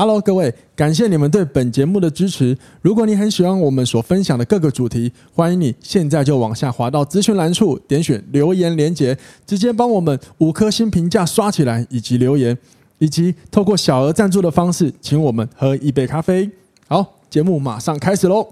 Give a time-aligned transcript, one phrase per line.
[0.00, 2.56] Hello，各位，感谢你们对本节目的支持。
[2.80, 12.56] 如果你很喜欢我们所分享的各个主题，欢迎你现在就往下滑到资讯栏处，点选留言连接，直接帮我们五颗星评价刷起来，以及留言，
[12.96, 16.50] 以及透过小额赞助的方式，请我们喝一杯咖啡。
[16.88, 18.48] 好，节目马上开始喽！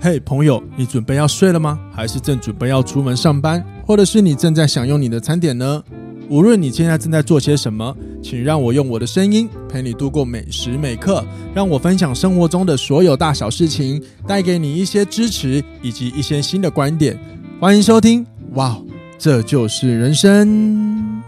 [0.00, 1.78] 嘿，朋友，你准备要睡了吗？
[1.92, 5.84] 还是正准备要出门上班，或者是你正在享用你的餐点呢？
[6.28, 17.16] 无论你现在正在做些什么，请让我用我的声音陪你度过每时每刻，让我分享生活中的所有大小事情，带给你一些支持以及一些新的观点。
[17.60, 18.76] 欢迎收听，哇，
[19.16, 21.22] 这就是人生。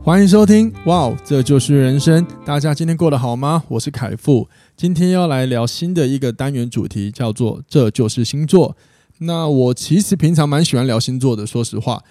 [0.00, 2.24] 欢迎收听，哇，这就是人生。
[2.44, 3.64] 大家今天过得好吗？
[3.66, 8.76] 我是凯富，今天要来聊新的一个单元主题，叫做“这就是星座”。
[9.18, 12.02] 那我其实平常蛮喜欢聊星座的，说实话。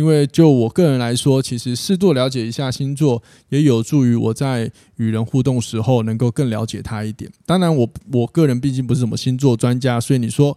[0.00, 7.30] 因为就我个人来说，其实适度了解一下星座，也有助于我在与人互动时候能够更了解他一点。
[7.44, 10.56] 当然我，我个人毕竟不是什么星座专家，所以你说，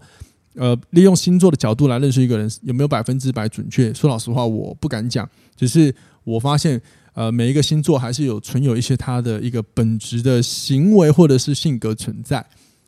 [0.56, 3.94] 呃，利用星座的角度来认识一个人有没有百分之百准确？
[3.94, 5.30] 说老实话，我不敢讲。
[5.58, 6.82] 只是我发现，
[7.14, 12.46] 呃，每一个星座还是有存有一些他的一个本质的行为或者是性格存在。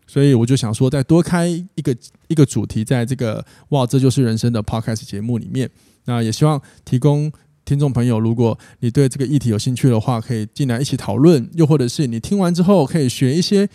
[0.07, 1.95] 所以我就想说，再多开一个
[2.27, 5.69] 一个主题，在这个哇，这就是人生的 Podcast 节目里面。
[6.05, 7.31] 那也希望提供
[7.65, 13.67] 听众朋友，如果你对这个议题有兴趣的话，可以进来一起讨论；又或者是你听完之后，可以学一些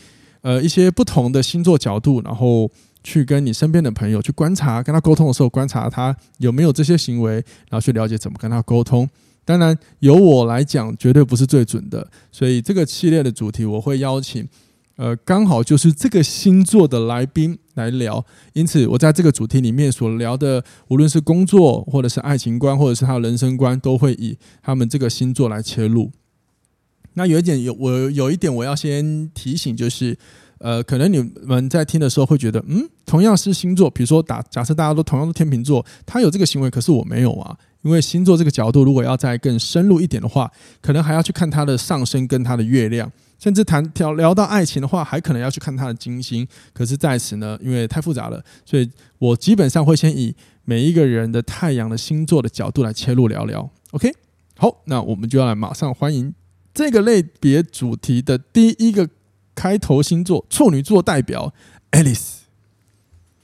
[0.42, 2.70] 呃一些不同的星座角度，然后
[3.02, 7.34] 去跟你身边的朋友去观察，跟他沟通的时候，观察他有没有这些行为，
[7.68, 9.08] 然后去了解怎么跟他沟通。
[9.44, 14.48] 当然，由我来讲，绝对不是最准的，所以这个系列的主题我会邀请。
[15.00, 26.10] 呃，刚好就是这个星座的来宾来聊，因此我在这个主题里面所聊的，无论是工作，或者是爱情观，或者是他的人生观，都会以他们这个星座来切入。
[27.14, 30.14] 那有一点有我有一点我要先提醒，就是
[30.58, 37.56] 呃，可能你们在听的时候会觉得，嗯，同样是星座，比如说打假设大家都同样是天秤座，他有这个行为，可是我没有啊。
[37.82, 43.10] 因为星座这个角度，如果要再更深入一点的话，可能还要去看它的上升跟它的月亮。
[43.38, 46.46] 甚至谈聊聊到爱情的话，还可能要去看它的金星。
[46.74, 50.36] 可是在此呢，因为太复杂了，所以我基本上会先以
[50.66, 53.70] 每一个人的太阳的星座的角度来切入聊聊。
[53.92, 54.12] OK，
[54.58, 56.34] 好，那我们就要来马上欢迎
[56.74, 59.08] 这个类别主题的第一个
[59.54, 61.54] 开头星座——处女座代表
[61.92, 62.40] Alice。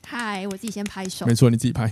[0.07, 1.25] 嗨，我自己先拍手。
[1.25, 1.91] 没错，你自己拍。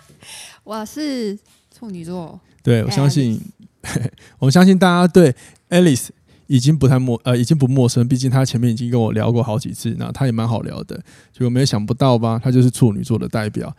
[0.64, 1.38] 我是
[1.84, 2.40] 处女座。
[2.62, 3.40] 对，我相信，
[4.38, 5.34] 我相信大家对
[5.70, 6.08] Alice。
[6.46, 10.94] 已经不太陌呃，已经不陌生，毕竟她前面已经跟我聊过好几次，那她也蛮好聊的，
[11.32, 12.38] 结果没有想不到吧？
[12.38, 13.74] 她就是处女座的代表，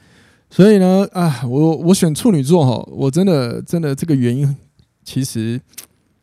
[0.49, 4.57] 所以呢，啊，我我选处女座哈，我真的真的这个原因
[5.03, 5.61] 其实，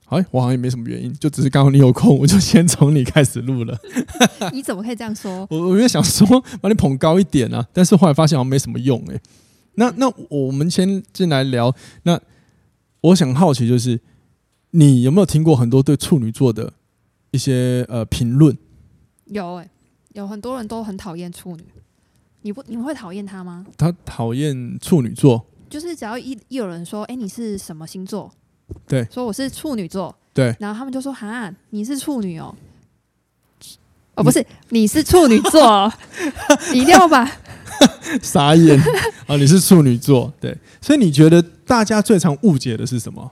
[0.06, 3.78] 哎，我好像也没什么原因，就只是刚好你有空，我就先从你开始录了。
[4.52, 5.46] 你怎么可以这样说？
[5.48, 6.26] 我我也想说
[6.60, 9.20] 把你捧高一点啊，但是后来发现好像没什么用哎、欸。
[9.74, 11.74] 那那我们先进来聊，
[12.04, 12.20] 那
[13.00, 14.00] 我想好奇就是。
[14.74, 16.72] 你有没有听过很多对处女座的
[17.30, 18.56] 一些呃评论？
[19.26, 19.70] 有诶、欸，
[20.14, 21.64] 有很多人都很讨厌处女。
[22.40, 23.66] 你不你会讨厌他吗？
[23.76, 28.32] 他讨厌处女座，就是只要一一有人说，哎、欸，你是什么星座？
[28.88, 30.16] 对，说我是处女座。
[30.32, 32.56] 对，然后他们就说，哈，你是处女哦。
[34.14, 35.92] 哦，不是，你是处女座，
[36.72, 37.30] 你一定要吧？
[38.22, 38.84] 傻眼啊、
[39.28, 39.38] 哦！
[39.38, 43.30] 你是处女座，对，所以你觉得大家最常误解的是什么？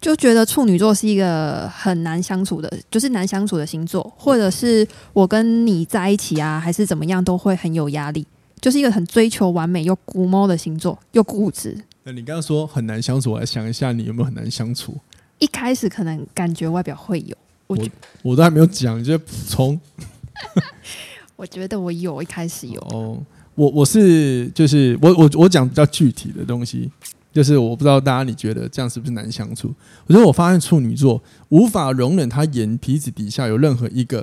[0.00, 8.26] 就觉得处女座是一个很难相处的，就是难相处的星座，或者是我跟你在一起啊，还是怎么样，都会很有压力，
[8.60, 11.76] 就是一个很追求完美又孤猫的星座，又固执。
[12.02, 14.96] 那你刚刚说很难相处，我来想一下，你有没有很难相处？
[15.38, 17.36] 一开始可能感觉外表会有，
[17.68, 17.88] 我我，
[18.22, 19.80] 我都还没有讲，你就补充。
[21.36, 22.80] 我觉得我有，一开始有。
[22.90, 23.18] 哦，
[23.54, 26.90] 我我是就是我我我讲比较具体的东西。
[27.34, 29.74] 就是我不知道大家你觉得这样是不是难相处？
[30.06, 31.18] 我觉得我发现处女座
[31.48, 34.22] 无法容忍他眼皮子底下有任何一个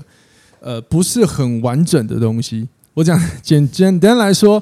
[0.59, 2.69] 呃不是很完整的东西。
[2.93, 4.61] 我讲简简单来说，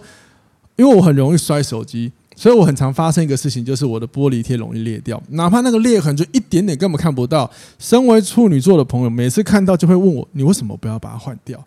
[0.78, 7.52] 因为我很容易摔手机，所以我很常发生一个事情，就是我的玻璃贴容易裂掉，哪怕那个裂痕就一点点根本看不到。
[7.78, 11.62] 身为处女座的朋友，每次看到就会问我：你为什么不要把它换掉？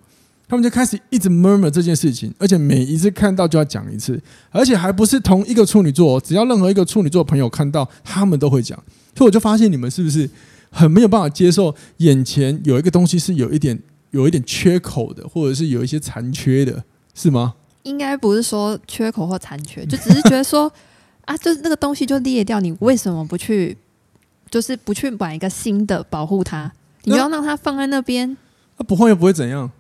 [0.51, 4.21] 他们就开始一直 murmur 这件事情，而且每一次看到就要讲一次，
[4.51, 8.77] 而且还不是同一个处女座，只要任何一个处女座朋友看到，他们都会讲。
[9.15, 10.29] 所以我就发现你们是不是
[10.69, 13.81] 很没有办法接受眼前有一个东西是有一点
[14.11, 16.83] 有一点缺口的，或者是有一些残缺的，
[17.15, 17.55] 是吗？
[17.85, 20.71] 应该不是说缺口或残缺，就只是觉得说
[21.27, 23.77] 啊，就是那个东西就裂掉，你为什么不去
[24.51, 26.73] 就是不去买一个新的保护它，
[27.05, 28.37] 你要让它放在那边。
[28.77, 29.71] 那不换又不会怎样？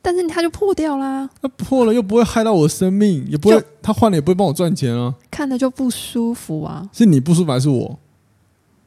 [0.00, 1.28] 但是它就破掉啦。
[1.40, 5.14] 那破了又不会害到我的生命，也不会，它换了也不会帮我赚钱啊。
[5.30, 6.88] 看着就不舒服啊。
[6.92, 7.98] 是你不舒服还是我？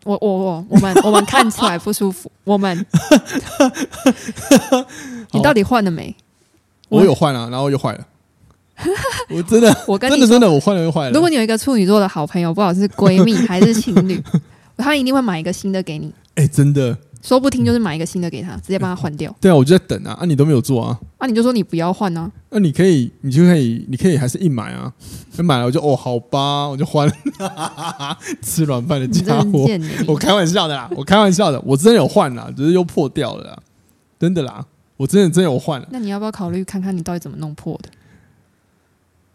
[0.04, 2.32] 我我我我们 我们看起来不舒服。
[2.44, 2.86] 我们，
[5.32, 6.16] 你到底换了没？
[6.90, 8.08] 我有换啊，然后又坏了。
[9.30, 11.12] 我真的，我跟你真的真的，我换了又坏了。
[11.12, 14.20] 如果你有一个处女座的好朋友，不管是闺蜜还是情侣，
[14.76, 16.12] 他一定会买一个新的给你。
[16.34, 19.34] 哎，真的，说不听就是买一个新的给他，直接帮他换掉。
[19.40, 24.92] 对啊，我就在等啊，啊，你都没有做啊，啊，你就说你不要换啊，那你可以，你就可以，你可以还是硬买啊，
[25.38, 27.14] 买了我就哦，好吧，我就换了。
[28.42, 29.68] 吃软饭的家伙，
[30.08, 33.60] 我开玩笑的啦，我开玩笑的，我真的有换啦，只是又破掉了啦，
[34.20, 34.66] 真的啦，
[34.98, 35.88] 我真的真的有换了。
[35.92, 37.90] 那你要不要考虑看看你到底怎么弄破的？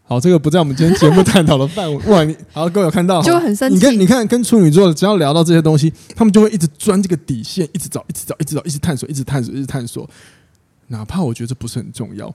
[0.09, 1.97] 好，这个不在我们今天节目探讨的范围。
[2.07, 3.21] 哇，你好，各位有看到？
[3.21, 3.75] 就很生气。
[3.75, 10.09] 你看，你看，跟处女座只要聊到这些东西，他们就会一直钻这个底线，一直找，一直找，一直找，一直探索，一直探索，一直探索。
[10.87, 12.33] 哪怕我觉得这不是很重要。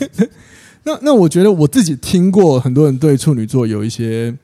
[0.84, 4.36] 那那我觉得我自己听过很多人对处女座有一些，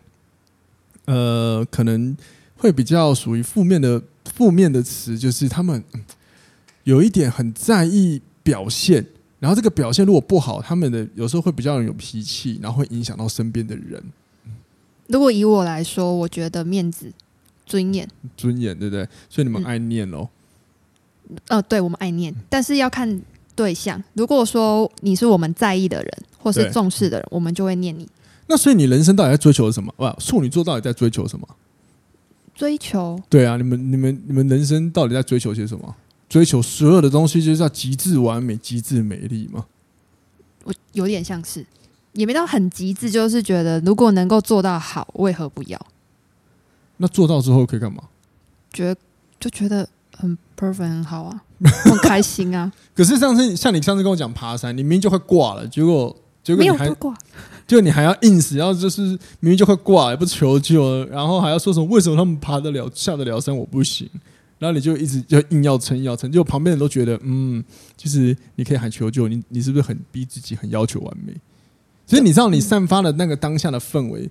[1.04, 2.16] 呃，可能
[2.56, 4.00] 会比较属于负面的
[4.34, 5.84] 负面的词，就是他们
[6.84, 9.04] 有一点很在意表现。
[9.40, 14.02] 然后这个表现如果不好，他们的有时候会比较有脾气，然后会影响到身边的人。
[15.06, 17.12] 如果以我来说，我觉得面子、
[17.64, 19.08] 尊严、尊严，对不对？
[19.31, 20.29] 所以你们爱念喽？
[21.29, 23.23] 嗯、呃，对，我们爱念，但是要看
[23.55, 24.02] 对象。
[24.14, 28.08] 如果说你是我们在意的人，或是重视的人，我们就会念你。
[28.49, 29.93] 那所以你人生到底在追求什么？
[29.99, 31.46] 哇，处女座到底在追求什么？
[32.55, 33.20] 追求？
[33.29, 35.94] 对啊，你们、你们、你们人生到底在追求些什么？
[36.28, 39.64] 追求所有的东西就是要极致完美、极致美丽吗？
[40.64, 41.64] 我有点像是，
[42.12, 45.86] 也没到很极致，就是觉得如果能够做到好，为何不要？
[46.98, 48.02] 那做到之后可以干嘛？
[48.72, 49.00] 觉得
[49.40, 51.42] 就觉得很 perfect 很好啊，
[51.84, 52.70] 很开心啊。
[52.94, 56.14] 可是上次像你上次跟我讲爬山，你明明就快挂了，结果
[56.44, 57.16] 结果你还挂，
[57.66, 59.00] 就你还要硬死，要就是
[59.40, 61.86] 明明就快挂，也不求救，然后还要说什么？
[61.86, 64.06] 为什么他们爬得了、下得了山，我不行？
[64.58, 67.62] 然后你就一直就硬要撑，硬要撑，就旁边人都觉得，嗯，
[67.96, 71.32] 其实你可以喊求救，你你是不是很逼自己，很要求完美？
[72.06, 74.28] 其实你知道，你散发的那个当下的氛围，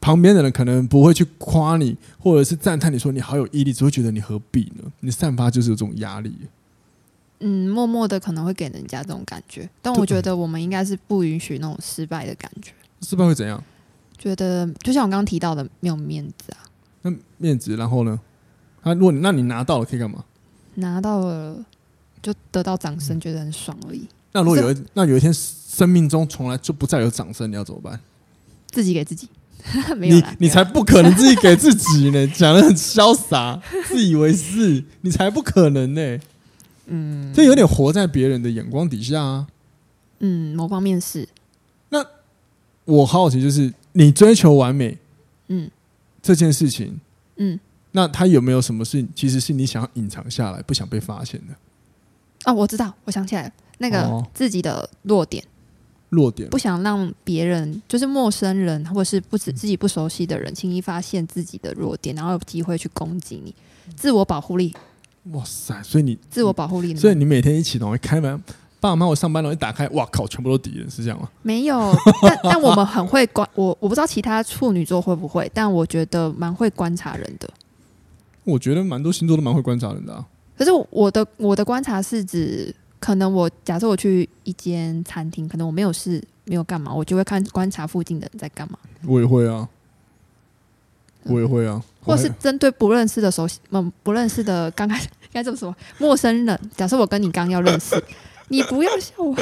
[0.00, 4.90] 旁边的人可能不会去夸你，或者是赞叹你说你好有毅力，只会觉得你何必呢？
[5.00, 6.32] 你散发就是有这种压力。
[7.40, 12.72] 嗯，默默的可能会给人家这种感觉，但我觉得我们应该是不允许那种失败的感觉。
[13.02, 13.62] 失败会怎样？
[14.16, 16.64] 觉得就像我刚刚提到的，没有面子啊。
[17.02, 18.18] 那面子，然后呢？
[18.86, 20.24] 那、啊、如果你那你拿到了可以干嘛？
[20.76, 21.56] 拿到了
[22.22, 24.06] 就得到掌声，觉得很爽而已。
[24.30, 27.98] 那如果有一那有一天生命中从来就不再有掌声，你要怎么办？
[28.70, 29.28] 自己给自己。
[29.96, 32.24] 没有你才不可能自己给自己呢！
[32.28, 36.20] 讲的很潇洒，自以为是，你才不可能呢。
[36.86, 39.48] 嗯，这有点活在别人的眼光底下啊。
[40.20, 41.28] 嗯，某方面是。
[41.88, 42.06] 那
[42.84, 44.98] 我好奇就是，你追求完美，
[45.48, 45.68] 嗯，
[46.22, 47.00] 这件事情，
[47.38, 47.58] 嗯。
[47.96, 51.54] 那他有没有什么事，其实是你想要隐藏下来，不想被发现的？
[52.44, 55.42] 哦，我知道，我想起来了，那个自己的弱点，
[56.10, 63.54] 弱点，不想让别人，就是陌生人或者是不自自己不熟悉的人，轻易发现自己的弱点，然后有机会去攻击你，
[63.96, 64.74] 自我保护力。
[65.32, 65.82] 哇塞！
[65.82, 68.38] 所以你自我保护力，所以你每天一起床会开门，
[68.78, 71.30] 爸爸妈妈我上班了，一打开，哇靠，全部都敌人，是这样吗？
[71.40, 77.48] 没有，但 但我们很会观，我我不知道其他处女座会不会，但我觉得蛮会观察人的。
[78.46, 80.24] 我觉得蛮多星座都蛮会观察人的啊。
[80.56, 88.78] 可是我的我的观察是指，可能我假设我去一间餐厅，可能我没有事，没有干嘛，我就会看观察附近的人在干嘛。
[89.04, 89.68] 我也会啊，
[91.24, 91.82] 我也会啊。
[92.02, 96.70] 或是针对不认识的熟悉，嗯，不认识的刚开始应该这么说，陌生人。
[96.76, 98.00] 假设我跟你刚要认识，
[98.48, 99.36] 你不要笑我。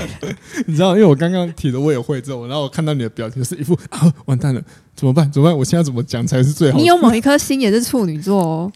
[0.66, 4.62] 你知道，因为我刚刚提的我也会这种，然后我看到你的表情是一副啊，完蛋了，
[4.96, 5.30] 怎么办？
[5.30, 5.56] 怎么办？
[5.56, 6.78] 我现在怎么讲才是最好？
[6.78, 8.72] 你有某一颗心也是处女座哦。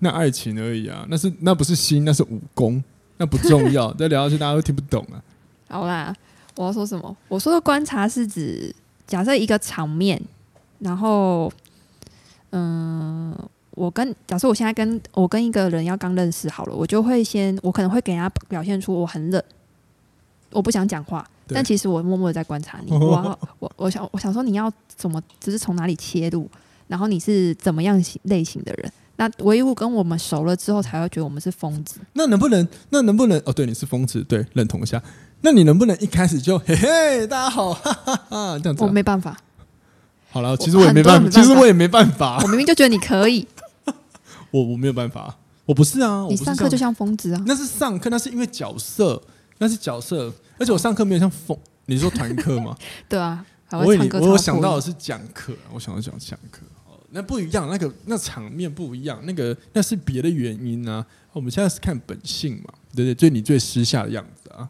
[0.00, 2.82] 那爱情而已啊，那是那不是心，那是武功，
[3.18, 3.92] 那不重要。
[4.00, 5.22] 再聊下去，大家都听不懂啊。
[5.68, 6.14] 好啦，
[6.56, 7.16] 我要说什么？
[7.28, 8.74] 我说的观察是指，
[9.06, 10.20] 假设一个场面，
[10.78, 11.52] 然后，
[12.50, 13.36] 嗯，
[13.72, 19.42] 我跟假设我现在跟我跟一个人要刚认识好了，我就会先，我可能会给他表现出我很冷，
[20.50, 22.90] 我不想讲话，但其实我默默的在观察你。
[22.90, 26.48] 我我我想我想说你要怎么，只是从哪里切入，
[26.88, 28.92] 然后你是怎么样类型的人。
[29.20, 32.00] 那唯物跟我们熟了之后，才会觉得我们是疯子。
[32.14, 32.66] 那能不能？
[32.88, 33.38] 那能不能？
[33.44, 35.02] 哦，对，你是疯子，对，认同一下。
[35.42, 38.82] 那你能不能一开始就嘿嘿，大家好， 哈哈哈，这样子？
[38.82, 39.36] 我没办法。
[40.30, 42.38] 好了，其实我也没办法，其实我也没办法。
[42.42, 43.46] 我明明就觉得你可以。
[44.52, 45.36] 我我没有办法，
[45.66, 49.22] 我不是啊，你上课就像疯子啊，那是上课，那是因为角色，
[49.58, 52.74] 那是角色，而且我上课没有像疯，你说团课吗？
[53.06, 56.62] 对啊，我我我想到的是讲课，我想到讲讲课。
[57.12, 61.06] 那不一样，那个那场面不一样，那个那是别的原因呢、啊。
[61.32, 64.68] 我们现在是看本性嘛，对不对，最你最私下的样子啊。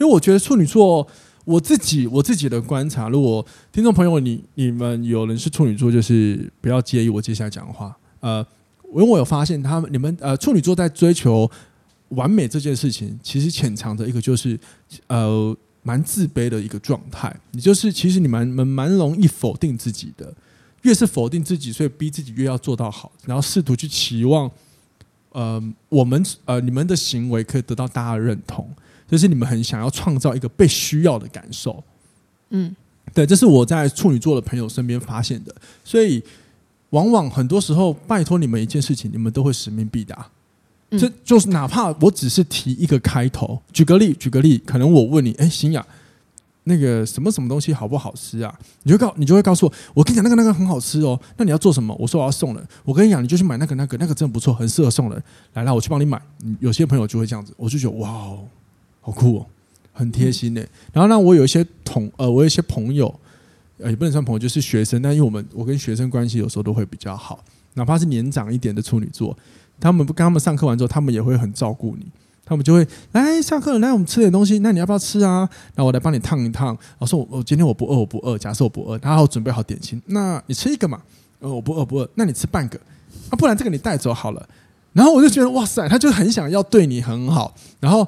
[0.00, 1.06] 因为我觉得处女座，
[1.44, 7.96] 我自己我自己的观察，如果听众朋友你你们有人是处女座，就是不要介意我接下来讲话。
[8.20, 8.44] 呃，
[8.88, 11.48] 因为我有发现他们你们呃处女座在追求
[12.08, 14.58] 完美这件事情，其实潜藏着一个就是
[15.06, 17.34] 呃蛮自卑的一个状态。
[17.52, 20.32] 你就是其实你们蛮蛮容易否定自己的。
[20.82, 24.50] 越是否定自己，所以逼自己越要做到好，然后试图去期望，
[25.32, 28.68] 呃，我们呃你们的行为可以得到大家的认同，
[29.08, 31.82] 就是你们很想要创造一个被需要的感受。
[32.50, 32.74] 嗯，
[33.12, 36.22] 对，这是我在处女座的朋友身边发现的，所以
[36.90, 40.26] 往往很多时候拜托你们一件事情，你们都会使命必达。
[40.98, 45.86] 这就是哪怕我只是提一个开头，举个例，举个例，可能我问你，哎，新雅。
[46.70, 48.58] 那个什么什么东西好不好吃啊？
[48.84, 51.20] 你就告你就会告诉我，我跟你讲那个那个很好吃哦。
[51.36, 51.94] 那你要做什么？
[51.98, 52.66] 我说我要送人。
[52.84, 55.22] 我跟你讲，你就去买那个那个那个真的不错，很适合送人。
[55.54, 56.22] 来来，我去帮你买。
[56.60, 58.44] 有些朋友就会这样子，我就觉得哇哦，
[59.00, 59.46] 好酷哦，
[59.92, 60.64] 很贴心呢。
[60.92, 63.12] 然后呢，我有一些同呃，我有一些朋友，
[63.78, 65.02] 呃，也不能算朋友，就是学生。
[65.02, 67.42] 但因为我们我跟学生关系有时候都会比较好，
[67.74, 69.36] 哪怕是年长一点的处女座，
[69.80, 72.06] 他们不跟他们上课完之后，他们也会很照顾你。
[72.50, 74.58] 他们就会来上课，来我们吃点东西。
[74.58, 75.48] 那你要不要吃啊？
[75.76, 76.76] 那我来帮你烫一烫。
[76.98, 78.36] 我说我我今天我不饿，我不饿。
[78.36, 80.02] 假设我不饿，然后准备好点心。
[80.06, 81.00] 那你吃一个嘛？
[81.38, 82.10] 呃，我不饿不饿。
[82.16, 82.76] 那你吃半个
[83.30, 83.36] 啊？
[83.38, 84.48] 不然这个你带走好了。
[84.92, 87.54] 然后我就觉得哇塞，他就很想要对你很好。
[87.78, 88.04] 然后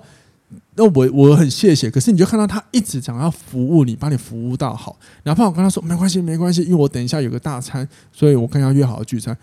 [0.75, 1.88] 那我我很谢谢。
[1.88, 4.96] 可是你就看到他一直想要服务你，把你服务到好。
[5.22, 9.38] 哪怕我跟他说没关系没关系，因为我等一下有个大餐，所以我跟他约好了聚餐。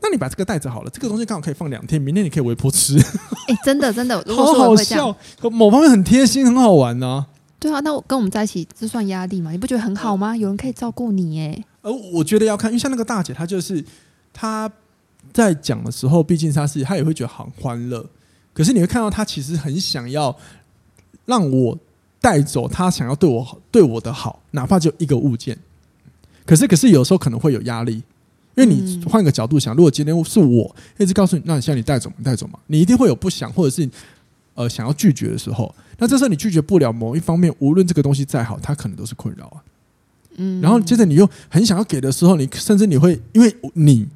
[0.00, 2.96] 那你把这个带着好了，这个东西刚好可以放两天，明天你可以微波吃。
[2.98, 5.16] 哎、欸，真的 真的，好好笑，
[5.50, 7.26] 某方面很贴心，很好玩呢、啊。
[7.58, 9.50] 对啊，那我跟我们在一起，这算压力吗？
[9.50, 10.36] 你不觉得很好吗？
[10.36, 11.64] 有人可以照顾你，哎。
[11.80, 13.82] 呃，我觉得要看，因为像那个大姐，她就是
[14.32, 14.70] 她
[15.32, 18.04] 在讲的时候，毕竟她是她也会觉得很欢乐。
[18.52, 20.36] 可是你会看到她其实很想要
[21.24, 21.78] 让我
[22.20, 25.58] 带走她想要对我对我的好，哪怕就一个物件。
[26.44, 28.02] 可是可是有时候可能会有压力。
[28.56, 33.88] 因为你换个角度想，如果今天是我一直告诉你，那你现在你带走，你带走嘛，你一定会有不想或者是
[34.54, 35.72] 呃想要拒绝的时候。
[35.98, 39.62] 那这时候你拒绝不了某一方面，无论这个东西再好，它可能都是困扰啊。
[40.36, 40.60] 嗯。
[40.62, 44.06] 然后接着你又很想要给的时候，你甚至你会因为你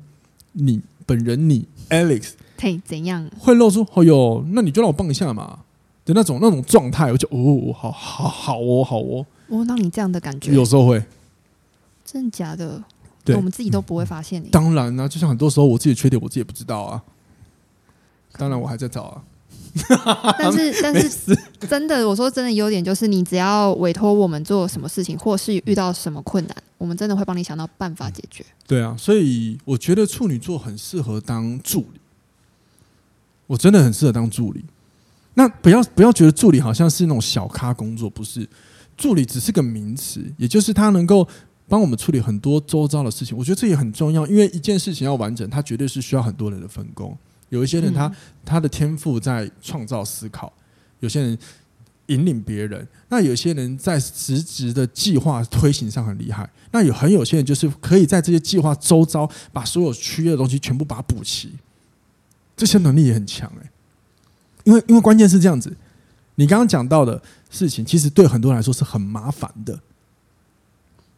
[0.53, 5.59] 你本人你 Alex 嘿怎样会露出哦哟，那你就让我帮一下嘛
[6.07, 9.27] 的那种那种状态，我就哦好好好哦好哦。
[9.49, 11.03] 哦，那你这样的感觉有时候会
[12.05, 12.83] 真的假的？
[13.31, 14.49] 对我们自己都不会发现你。
[14.49, 17.03] 当然呢、啊，就像很多时候我自己的缺点，我自己也不知道啊。
[18.33, 19.23] 当然我还在找啊。
[20.39, 21.37] 但是 但是
[21.69, 28.45] 真的，我说真的，优点就是你只要委托我们做什么事情，或是遇到什么困难，我们真的会帮你想到办法解决。
[28.67, 32.01] 对啊，所以我觉得处女座很适合当助理。
[33.47, 34.65] 我真的很适合当助理。
[35.35, 38.49] 那不要不要觉得助理好像是那种小咖工作，不是。
[38.97, 41.27] 助理只是个名词，也就是他能够。
[41.71, 47.17] 帮我们处理很多周遭的事情，我觉得这也很重要，因为一件事情要完整，它绝对是需要很多人的分工。
[47.49, 50.53] 有一些人他，他他的天赋在创造思考，
[50.99, 51.39] 有些人
[52.07, 56.50] 引领别人，那有些人在实质的计划推行上很厉害。
[56.73, 61.53] 那有很有些人就是可以在这些计划周遭把所有缺的东西全部把它补齐，
[62.57, 63.71] 这些能力也很强诶。
[64.65, 65.77] 因为因为关键是这样子，
[66.35, 69.79] 你刚刚讲到的事情，其实对很多人来说是很麻烦的。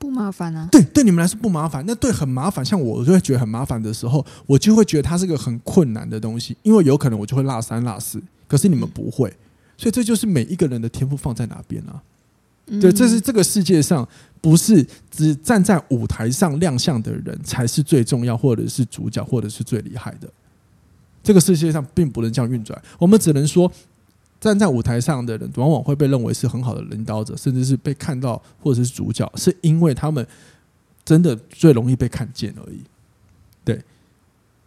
[0.02, 1.85] 不麻烦啊，对，对你们来说不麻烦。
[1.87, 8.21] 那对很麻烦，像我就会觉得很麻烦的时候，我就会觉得它是个很困难的东西，因为有可能我就会落三落四。
[8.49, 9.32] 可是你们不会，
[9.78, 12.02] 所以这就是每一个人的天赋放在哪边啊？
[12.80, 14.06] 对，这是这个世界上
[14.40, 20.28] 不是只站在舞台上亮相的人才是最重要，或者是主角，或者是最厉害的。
[21.23, 23.71] 这个世界上并不能这样运转，我们只能说。
[24.42, 30.26] 站在舞台上的人，往往会被认为是很好的领导者，甚至是被看到或者是主角，是因为他们
[31.04, 32.80] 真的最容易被看见而已。
[33.62, 33.80] 对，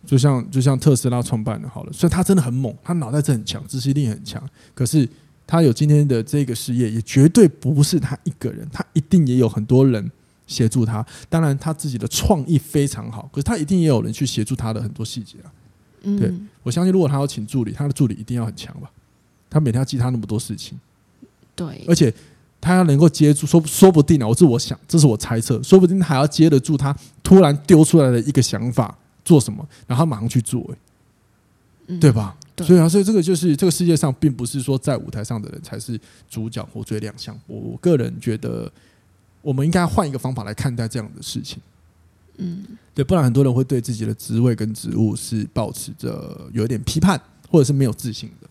[0.05, 4.41] 就像就像特斯拉创办的，好了，所以他真的很猛，他脑袋很强，执行力很强。
[4.74, 5.05] 可是
[5.46, 10.10] 他有今天的这个事业，也绝对不是他一个人，他一定也有很多人
[10.48, 11.05] 协助他。
[11.27, 15.51] 当然，他自己的创意非常好，可是他一定也有人去协助他的很多细节啊。
[16.01, 18.89] 对，我相信，如果他要请助理，他的助理一定要很强吧。
[19.50, 20.78] 他每天要记他那么多事情，
[21.56, 22.14] 对，而且
[22.60, 30.68] 他要能够接住，说说不定啊，我是我想，这是我猜测，说不定还要接得住他突然丢出来的一个想法，做什么，然后马上去做，
[31.88, 32.36] 嗯、对吧？
[32.56, 36.00] 对所以啊，所以这个就是这个世界上，并不是说在舞台上的人才是
[36.30, 37.38] 主角或最亮相。
[37.48, 38.72] 我我个人觉得，
[39.42, 41.60] 我们应该换一个方法来看待这样的事情。
[42.38, 48.48] 嗯，对，不然很多人会对自己的职位跟职务是保持着有一点批判，或者是没有自信的。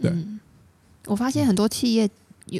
[0.00, 0.38] 对，嗯、
[1.06, 2.08] 我发现很多企业，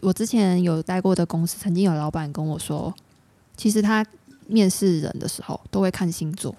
[0.03, 2.95] 我之前有待过的公司，曾经有老板跟我说，
[3.57, 4.05] 其实他
[4.47, 6.55] 面试人的时候都会看星座，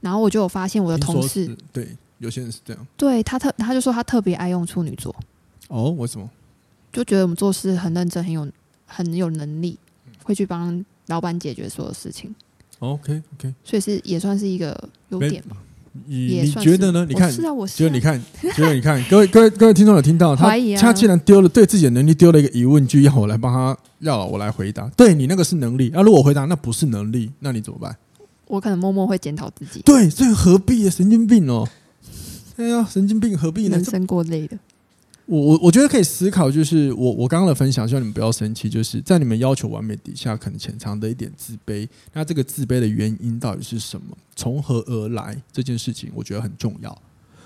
[0.00, 5.14] 然后我就有发现我的同事，对，有些人是这样，对他特他就说他特别爱用处女座。
[5.68, 6.28] 哦，为什么？
[6.92, 8.48] 就觉得我们做事很认真，很有
[8.86, 9.78] 很有能力，
[10.24, 12.34] 会去帮老板解决所有事情。
[12.80, 15.56] OK OK，所以是也算是一个优点吧。
[16.06, 17.04] 你你觉得呢？
[17.08, 17.76] 你看，是啊，我是、啊。
[17.78, 18.22] 觉得你看，
[18.54, 20.48] 觉得你看，各位各位各位听众有听到他？
[20.78, 24.88] 他既然丢了对自己的能力丢了一个疑问句，要我来帮他，要我来回答。
[24.96, 27.96] 对你那个是能力，那、啊、如果我回答那不是能力，那你怎么办？
[28.46, 29.80] 我可能默默会检讨自己。
[29.84, 30.90] 对，所以何必啊？
[30.90, 31.68] 神经病哦！
[32.56, 33.76] 哎呀，神经病何必呢？
[33.76, 34.56] 人生过累的。
[35.30, 38.68] 我我我觉得可以思考，就是我我刚刚的分享，希望你们不要生气。
[38.68, 41.88] 就是在你们要求完美底下，可能潜藏的一点自卑。
[42.12, 44.06] 那这个自卑的原因到底是什么？
[44.34, 45.40] 从何而来？
[45.52, 47.02] 这件事情我觉得很重要。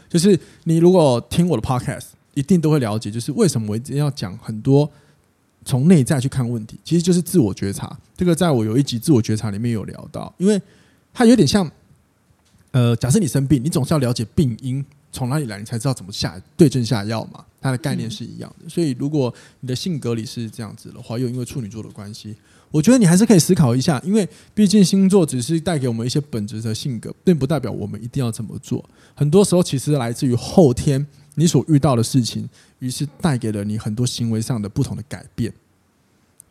[0.08, 4.90] 就是你如果听我的 podcast，一定都会了解，就是为什么我一定要讲很多
[5.62, 7.94] 从内在去看问题，其实就是自我觉察。
[8.16, 10.58] 这个在我有一集自我觉察里面有聊到，因为
[11.12, 11.70] 它有点像，
[12.70, 14.82] 呃，假设你生病，你总是要了解病因。
[15.14, 17.44] 从哪里来，你才知道怎么下对症下药嘛？
[17.60, 18.68] 它的概念是一样的。
[18.68, 22.34] 所以，如果你的性格里是这样子的话，又因为处女座的关系，
[22.72, 24.02] 我觉得你还是可以思考一下。
[24.04, 28.84] 因为毕竟星座只是带给我们一些本质的性格，并不代表我们一定要这么做。
[29.14, 31.06] 很多时候，其实来自于后天
[31.36, 32.48] 你所遇到的事情，
[32.80, 35.52] 于是带给了你很多行为上的不同的改变。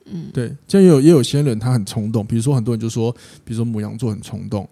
[0.06, 0.56] 嗯，对。
[0.68, 3.12] 就也有也有些人他很冲动，比如说很多人就说，
[3.44, 4.68] 比如说母羊座很冲动，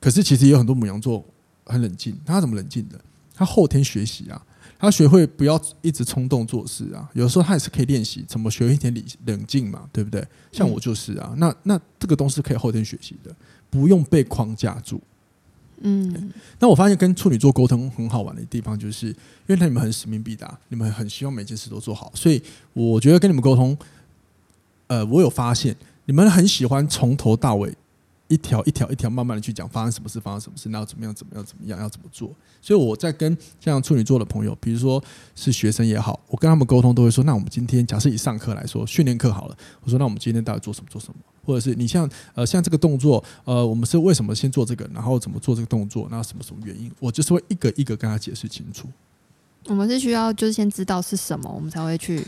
[0.00, 1.24] 可是其实也有很多母羊座
[1.64, 2.18] 很冷静。
[2.26, 3.00] 他怎么冷静的？
[3.36, 4.42] 他后天学习啊，
[4.78, 7.08] 他学会不要一直冲动做事啊。
[7.12, 10.26] 有时候他也是可以练习怎么学一点理冷静嘛，对不对？
[10.50, 13.30] 像我就是啊，那那这个东西可以后天学习的，
[13.68, 15.00] 不用被框架住。
[15.82, 19.14] 嗯，那我发现跟处女座沟通很好玩的地方，就是因
[19.48, 23.76] 为你们很使命必达，你们很希望每件事都做好，所以我觉得跟你们沟通，
[24.86, 27.76] 呃，我有发现你们很喜欢从头到尾。
[28.28, 32.34] 一条一条一条慢慢的去讲发生什么事，发生什么事，那要怎么样怎么样怎么样要怎么做？
[32.60, 35.02] 所以我在跟像处女座的朋友，比如说
[35.34, 41.14] 是学生也好，我跟他们沟通都会说：那我们今天假设以上课来说，训练课好了，我说那我们今天到底做什么做什么？
[41.44, 46.90] 或者是你像呃像这个动作，呃我们是为什么先做这个，然后怎么做这个动作，那什么什么原因？
[46.98, 48.88] 我就是会一个一个跟他解释清楚。
[49.66, 52.26] 我们是需要就是先知道是什么，我们才会去。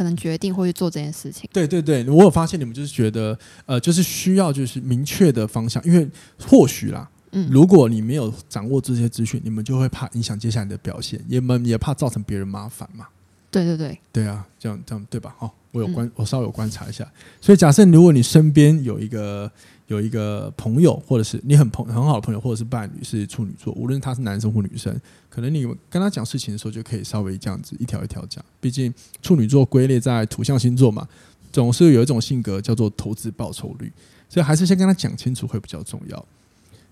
[0.00, 1.46] 可能决定会去做这件事情。
[1.52, 6.08] 对对对，我有发现你们就是觉得，呃，就是需要就是明确的方向，因为
[6.48, 13.06] 或许啦，嗯，如果你没有掌握这些资讯，你们就会怕影响接下来的表现，也们也怕造成别人麻烦嘛。
[13.50, 15.36] 对对对，对啊，这样这样对吧？
[15.40, 17.06] 哦，我有观，我稍微有观察一下。
[17.42, 19.52] 所以假设如果你身边有一个。
[19.90, 24.96] 有一个朋友，或者是你很朋很好的朋友，或者是伴侣是处女座，无论他是男生或女生，
[25.28, 28.42] 可能你跟他讲事情的时候，就可以稍微这样子一条一条讲。
[28.60, 31.08] 毕竟处女座归类在土象星座嘛，
[31.52, 33.90] 总是有一种性格叫做投资报酬率，
[34.28, 36.24] 所以还是先跟他讲清楚会比较重要。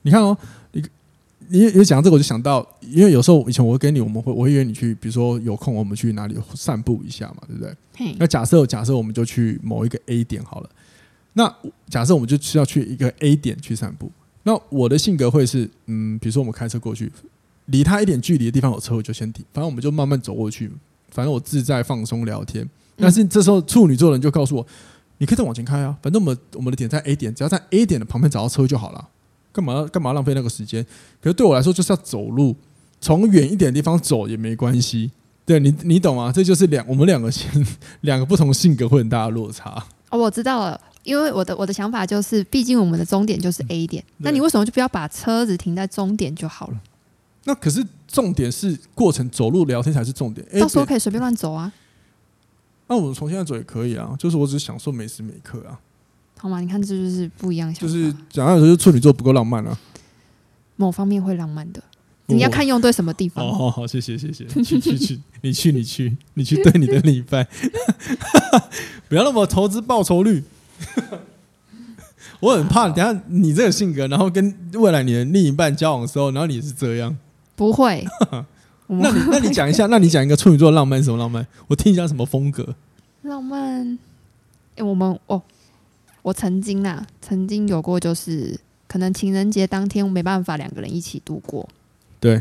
[0.02, 0.37] 你看哦，
[0.72, 0.82] 你
[1.46, 8.16] 你你讲这个，我就想到，因为有时候以前我会跟你，我们会我会约你去，比如说有空我们去哪里散步一下嘛，对不对？
[8.18, 10.70] 那假设假设我们就去某一个 A 点好了。
[11.38, 11.55] 那
[11.88, 14.11] 假设我们就需要去一个 A 点去散步，
[14.42, 17.12] 那我的性格会是，嗯，比如说我们开车过去，
[17.66, 20.68] 离他一点距离的地方有车，我就先停，反正我们就慢慢走过去，
[21.11, 22.68] 反正我自在放松聊天。
[22.96, 24.66] 但是这时候处女座人就告诉我，
[25.18, 29.09] 你可以再往前开啊，反正我们我们的点在 A 点，只要在 A 点的旁边找到车就好了，
[29.53, 30.85] 干嘛干嘛浪费那个时间？
[31.22, 32.57] 可是对我来说就是要走路，
[33.01, 35.12] 从远一点的地方走也没关系。
[35.46, 36.33] 对你你懂吗？
[36.35, 37.48] 这就是两我们两个性
[38.03, 39.85] 两个不同性格会很大的落差。
[40.11, 40.81] 哦，我知道了。
[41.09, 46.79] 因为我的我的想法就是，毕竟我们的终点就是 A 点，那你为什么就不要把车子停在终点就好了？
[47.44, 51.73] 那可是重点是过程走路聊天才是重点，到时候可以随便乱走啊。
[52.88, 55.81] 那我们从现在走也可以啊，就是我只是享受每时每刻啊。
[56.37, 56.61] 好吗？
[56.61, 57.87] 你看这就是不一样想法。
[57.87, 59.79] 就是讲到就是处女座不够浪漫啊，
[60.77, 61.83] 某方面会浪漫的，
[62.27, 63.42] 你要看用对什么地方。
[63.42, 67.49] 哦，好好，谢谢谢谢，去去去，你去你去你去对你的另一半，
[69.09, 70.44] 不要那么投资报酬率。
[72.40, 77.16] 我很怕，等下你这个性格，然后跟未来你的另一半交往的时候，然后你是这样，
[77.56, 78.06] 不会。
[78.86, 81.46] 那你那你讲一下，那你讲一个处女座浪漫什么浪漫？
[81.66, 82.74] 我听一下什么风格？
[83.22, 83.98] 浪漫？
[84.76, 85.42] 哎，我们哦，
[86.22, 91.68] 我曾经啊，曾经有过，就是可能情人节当天没办法两个人一起度过。
[92.20, 92.40] 对，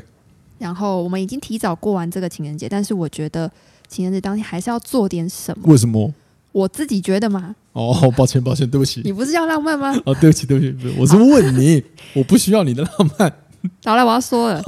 [0.60, 3.52] 然后我们已经提早过完这个情人节，但是我觉得
[3.90, 5.64] 情人节当天还是要做点什么。
[5.68, 6.14] 为什么？
[6.52, 7.56] 我自己觉得嘛。
[7.78, 9.02] 哦，抱歉，抱歉，对不起。
[9.04, 9.96] 你不是要浪漫吗？
[10.06, 11.84] 哦，对不起，对不起，不是，我是问你，
[12.16, 13.32] 我不需要你的浪漫。
[13.86, 14.64] 好了，我要说了。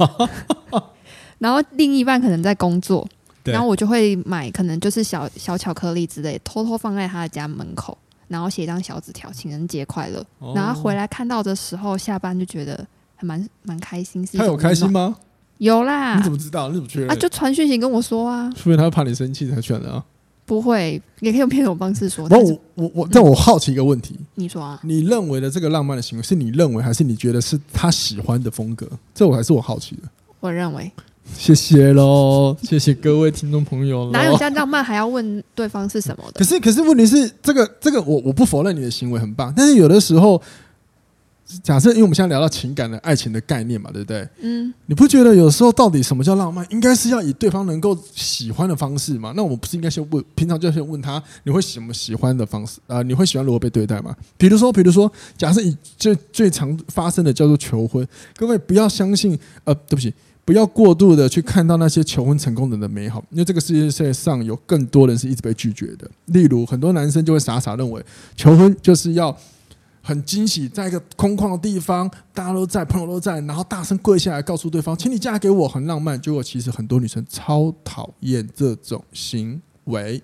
[1.38, 3.04] 然后另一半可能在工作，
[3.44, 7.96] 然后我就会买可能就是小小巧克力之类，偷偷放在他的家门口，
[8.28, 10.24] 然后写一张小纸条，情人节快乐。
[10.38, 14.24] 哦、然后回来看到的时候，下班就觉得还蛮蛮开心。
[14.24, 15.16] 是他有开心吗？
[15.58, 16.16] 有啦。
[16.16, 16.68] 你怎么知道？
[16.68, 17.10] 你怎么确认？
[17.10, 18.52] 啊，就传讯息跟我说啊。
[18.54, 20.04] 除非他怕你生气才选的啊。
[20.50, 22.26] 不会，也可以用别种方式说。
[22.28, 24.18] 我我我我，但我好奇一个问题。
[24.34, 24.80] 你说啊？
[24.82, 28.84] 你认为的这个浪漫的行为，是你认为还是你觉得是他喜欢的风格？
[29.14, 30.02] 这我还是我好奇的。
[30.40, 30.90] 我认为。
[31.36, 34.10] 谢谢喽， 谢谢各位听众朋友。
[34.10, 36.40] 哪有这样浪漫还要问对方是什么的？
[36.40, 40.42] 可是可是问题是，这个这个我我不否认你的行为很棒，但是有的时候，
[41.62, 44.28] 假设因为我们现在聊到情感的爱情的概念嘛，对不对？
[44.40, 44.72] 嗯。
[44.86, 46.66] 你不觉得有时候到底什么叫浪漫？
[46.70, 49.32] 应该是要以对方能够喜欢的方式嘛？
[49.36, 53.02] 那我们不是应该先问，平常就先问他，你会什么喜欢的方式啊、呃？
[53.02, 54.16] 你会喜欢如何被对待吗？
[54.36, 60.12] 比如说，比如说，假设以最最常发生的叫做求婚，各位不要相信，呃，对不起。
[60.42, 66.10] 不要过度的去看到那些求婚成功的人的美好，因为这个世界上有更多人是一直被拒绝的。
[66.24, 69.36] 例如，很多男生就会傻傻认为求婚就是要
[70.10, 76.20] 很惊喜，在一个空旷的地方，大家都在，朋友都在，然后大声跪下来告诉对方，请你嫁给我，很浪漫。
[76.20, 80.20] 结果其实很多女生超讨厌这种行为，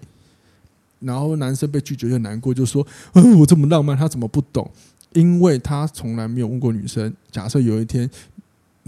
[0.98, 4.68] 然后男生被拒绝就难过，就说：“嗯，我这么浪漫，他怎么不懂？
[5.12, 7.14] 因为他从来没有问过女生。
[7.30, 8.10] 假设有一天。”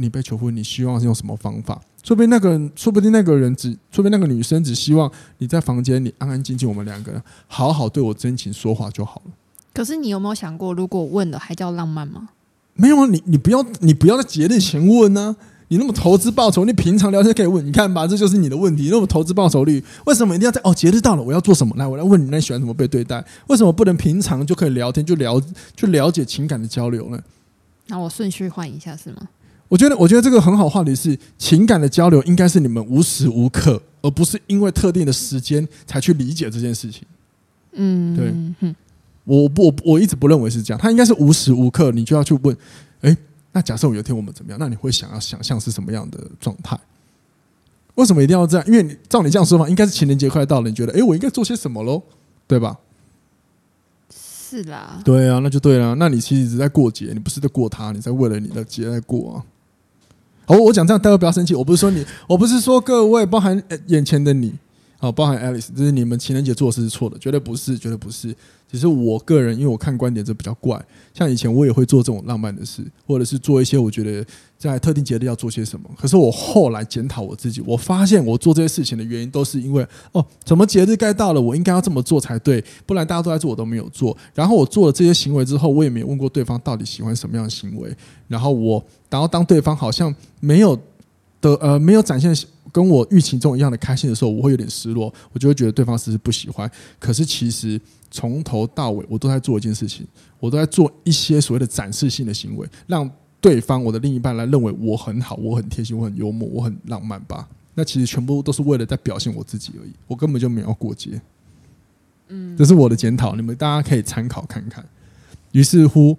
[0.00, 1.82] 你被求婚，你希望是用什么方法？
[2.04, 9.32] 说不定那个人，说不定那个人只，说不定那个女生只希望你在房间里安安静静，我们两个人好好对我真情说话就好了。
[9.78, 12.30] 可是你有没有想过，如果问了还叫浪漫吗？
[12.74, 15.46] 没有啊，你你不要，你不要在节日前问呢、啊。
[15.68, 17.64] 你那么投资报酬，你平常聊天可以问。
[17.64, 18.88] 你看吧，这就是你的问题。
[18.90, 21.72] 那么投资报酬率，为什么一定要在哦节日到了我要做什么？
[21.76, 23.24] 来，我来问你，那你喜欢怎么被对待？
[23.46, 25.40] 为什么不能平常就可以聊天，就聊
[25.76, 27.22] 就了解情感的交流呢？
[27.86, 29.28] 那我顺序换一下是吗？
[29.68, 37.04] 我觉得，我觉得这个很好话题是情感的交流，应该是你们无时无刻，而不是因为特定的时间才去理解这件事情。
[37.74, 38.74] 嗯，对，
[39.28, 42.56] 我不，我我一直不认为是这样，他应该是无时无刻你就要去问，
[43.02, 43.16] 哎，
[43.52, 46.78] 那假设有一天我们怎么样，那你会想要想象是什么样的状态？
[47.96, 48.66] 为什么一定要这样？
[48.66, 52.02] 因为你照你这样说嘛，应该是情人节快到了，你觉得，哎，我应该做些什么喽？
[52.46, 52.78] 对吧？
[54.10, 55.02] 是啦。
[55.04, 55.94] 对啊，那就对了。
[55.96, 59.44] 那你其实一直在过节，你不是在过他，你在为了你的节在过啊。
[60.46, 61.54] 好，我讲这样，大家不要生气。
[61.54, 64.54] 我不是说你，我不是说各位，包含眼前的你，
[65.00, 68.34] 好，包含 Alice，就是你们情人节做的事是错的，绝对不是，绝对不是。
[68.70, 70.78] 只是我个人，因为我看观点这比较怪。
[71.14, 74.26] 像以前我也会做这种浪漫的事，或者是做一些我觉得
[74.58, 75.88] 在特定节日要做些什么。
[75.96, 84.14] 可是我后来检讨我自己，我发现我做这些事情的原因都是因为哦，什么节日该到了，我应该要这么做才对，不然大家都在做，我都没有做。
[84.34, 87.96] 然后我做了这些行为之后，我也没有问过对方到底喜欢什么样的行为。
[88.26, 90.76] 然后我，然后当对方好像没有
[91.40, 92.34] 的呃没有展现。
[92.72, 96.70] 跟我预期中一样的开心的时候，我会有点失落，我就会觉得对方是不是不喜欢。
[96.98, 100.06] 可是其实从头到尾，我都在做一件事情，
[100.38, 107.48] 我都在做一些所谓的展示性的行为，让对方我的另一半来认为我很好，我很贴心，我很幽默，我很浪漫吧。
[107.74, 111.20] 那其实全部都是为了在表现我自己而已，我根本就没有过节。
[112.28, 114.84] 嗯，这是我的检讨，你们大家可以参考看看。
[115.52, 116.16] 于是乎，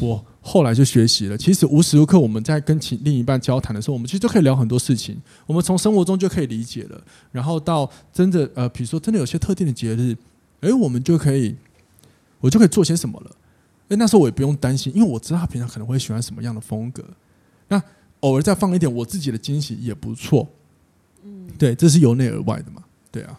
[0.00, 0.24] 我。
[0.48, 1.36] 后来就学习了。
[1.36, 5.20] 其实无时无刻我们在跟其另一半交谈的时候，我们其实就可以聊很多事情。
[5.44, 7.02] 我们从生活中就可以理解了。
[7.32, 10.16] 然后到真的呃，比如说真的有些特定的节日，
[10.60, 11.56] 哎，我们就可以，
[12.38, 13.30] 我就可以做些什么了。
[13.88, 17.02] 哎，那时候我也不用担心，因为我知道他平常可能会喜欢什么样的风格。
[17.66, 17.82] 那
[18.20, 20.48] 偶尔再放一点我自己的惊喜也不错。
[21.24, 22.84] 嗯，对，这是由内而外的嘛。
[23.10, 23.36] 对啊，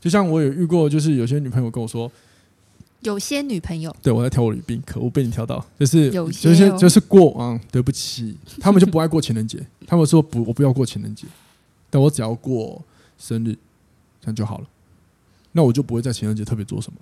[0.00, 2.10] 就像我有遇过，就是有些女朋友跟我说。
[3.02, 11.26] 有些女朋友，对我在挑我女兵，可恶被你挑到，就是有些、哦、就是就是过往、嗯，对不起，他们就不爱过情人节， 他们说不，我不要过情人节，
[11.88, 12.82] 但我只要过
[13.18, 13.56] 生日，
[14.20, 14.64] 这样就好了，
[15.52, 16.98] 那我就不会在情人节特别做什么，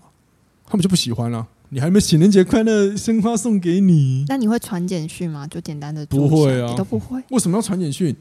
[0.66, 1.46] 他们就不喜欢了。
[1.70, 5.46] 你还没情人节快乐，鲜花送给你，那你会传简讯吗？
[5.46, 8.16] 就简单的不会啊，你都不会，为什么要传简讯？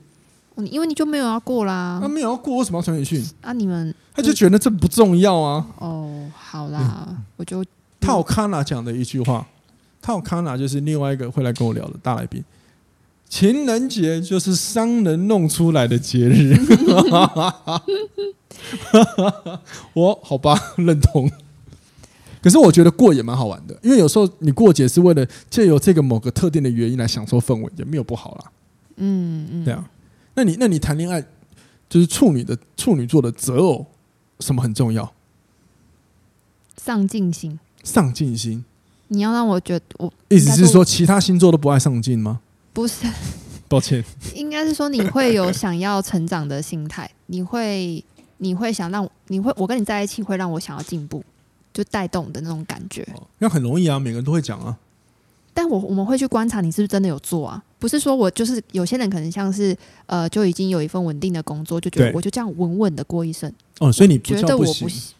[0.66, 3.24] 因为你就没有要过啦，那、啊、没有要过，为什么要传简讯？
[3.42, 5.68] 啊，你们他就觉得这不重要啊。
[5.78, 7.64] 哦，好啦，嗯、我就
[8.00, 9.46] 套卡纳讲的一句话，
[10.02, 12.44] 套卡纳就是另外一个会来跟我聊的大来宾。
[13.30, 16.58] 情人节就是商人弄出来的节日，
[19.94, 21.30] 我好吧，认同。
[22.42, 28.46] 可是我觉得过也蛮好玩的，因为有时候你过节是为了借由这个某个特定的原因来享受氛围，也没有不好啦。
[28.96, 29.84] 嗯嗯，对啊。
[30.38, 31.20] 那你那你谈恋爱
[31.90, 33.88] 就是处女的处女座的择偶，
[34.40, 35.12] 什么很重要？
[36.78, 37.60] 上进心。
[37.84, 38.64] 上进心。
[39.08, 42.42] 你要让我觉得我意思是说其他星座都不爱上进吗？
[42.72, 43.08] 不是，
[43.68, 44.04] 抱歉。
[44.36, 48.04] 应该是说你会有想要成长的心态，你会
[48.38, 51.24] 你会想让你会我跟你在一起会让我想要进步，
[51.74, 53.08] 就带动的那种感觉。
[53.40, 54.78] 那很容易啊，每个人都会讲啊。
[55.52, 57.64] 但我我们会去观察你是不是真的有做啊？
[57.80, 63.52] 不是说我就是有些人可能像是呃就已经有一份稳定的工作，就觉得我就这样稳稳的过一生。
[63.80, 65.14] 哦，所以你不觉得我不行。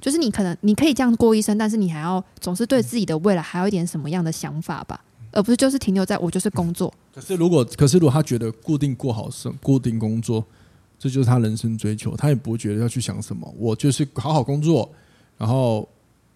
[0.00, 6.92] 就是你可能你可以这样过一生，但是你还要总是对自己的未来还有一点什么样的想法吧，而不是就是停留在我就是工作。
[7.14, 10.44] 可是如果可是如果他觉得固定过好生固定工作，
[10.98, 13.48] 这就是他人生追求，他也不会觉得要去想什么。
[13.56, 14.90] 我就是好好工作，
[15.38, 15.88] 然后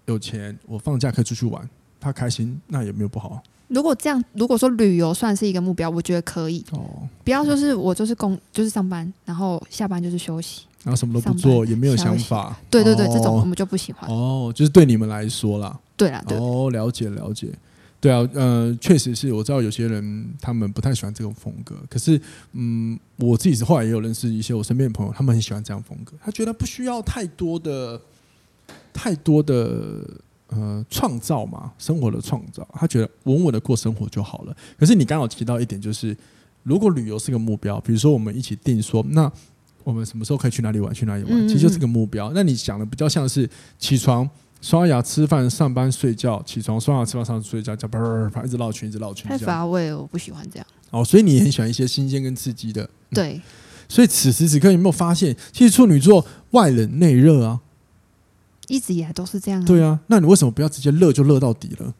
[0.04, 3.42] 有钱，我放假可以出去玩，他开心那也没有不好。
[3.68, 6.64] 如果这样，如果说旅游算是一个目标，我觉得可以。
[6.72, 10.62] 哦，不要说是我就是工就是上班，然后下班就是休息。
[10.84, 12.56] 然后什么都不做，也没有想法。
[12.70, 14.08] 对对对，这种我们就不喜欢。
[14.08, 15.76] 哦，就是对你们来说啦。
[15.96, 16.38] 对啦，对。
[16.38, 17.48] 哦，了解了解。
[17.98, 21.74] 对啊，呃，确实是我知道有些人他们不太喜欢这种风格。
[21.90, 22.20] 可是，
[22.52, 26.12] 嗯，我自己是后来也有认识一些我身边的朋友，他们很喜欢这样风格。
[26.22, 28.00] 他觉得不需要太多的、
[28.92, 30.04] 太多的
[30.48, 32.66] 呃创造嘛，生活的创造。
[32.74, 34.56] 他觉得稳稳的过生活就好了。
[34.78, 36.16] 可是你刚好提到一点，就是
[36.62, 39.30] 如果旅游是个目标，比如说我们一起定说那。
[39.84, 40.92] 我们什么时候可以去哪里玩？
[40.92, 41.46] 去哪里玩？
[41.46, 42.32] 其实就是个目标。
[42.34, 44.28] 那你想的比较像是起床、
[44.60, 46.42] 刷牙、吃饭、上班、睡觉。
[46.42, 49.28] 起床、刷牙、吃饭、上班、睡觉，叫叭叭一直绕圈，一直绕圈。
[49.28, 50.66] 太乏味了，我不喜欢这样。
[50.90, 52.90] 哦，所以你很喜欢一些新鲜跟刺激的。
[53.10, 53.42] 对、嗯。
[53.88, 57.60] 所以此时此刻，有没有发现，其实处女座外冷内热啊？
[58.68, 59.64] 一直以来都是这样、啊。
[59.64, 61.94] 对啊，那你为什么不要直接热就热到底了？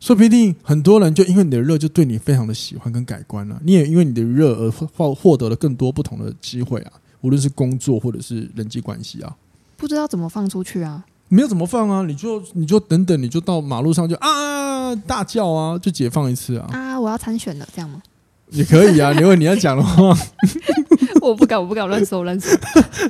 [0.00, 3.60] 说不定很多人就因为你的热，就对你非常的喜欢跟改观了、啊。
[3.64, 6.92] 你也因为你的热而获获得了更多不同的机会啊。
[7.20, 9.36] 无论是工作或者是人际关系啊，
[9.76, 11.04] 不知道怎么放出去啊？
[11.28, 12.02] 没有怎么放啊？
[12.04, 16.68] 你就你就等等，你就到马路上就啊大叫啊，就解放一次啊！
[16.72, 18.02] 啊，我要参选了，这样吗？
[18.50, 20.12] 也可以啊，因为你要讲的话，
[21.30, 22.50] 我不敢，我不敢乱说乱说。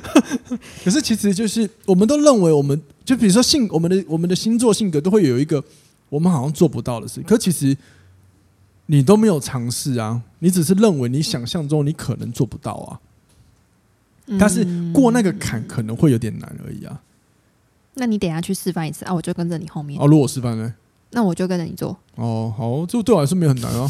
[0.85, 5.63] 可是其实就是我们都认为，我们就比如说性，我们的我们的星座性格都会有一个
[6.09, 7.75] 我们好像做不到的事，可其实
[8.85, 12.99] 你都没有尝试啊，你只是认为你想象中你可能做不到啊。
[14.39, 17.01] 但是过那个坎可能会有点难而已啊。
[17.95, 19.99] 那你等下去示范一次啊，我就跟着你后面。
[19.99, 20.73] 哦，如果示范呢？
[21.11, 21.97] 那我就跟着你做。
[22.15, 23.89] 哦，好，这对我来说没有很难哦。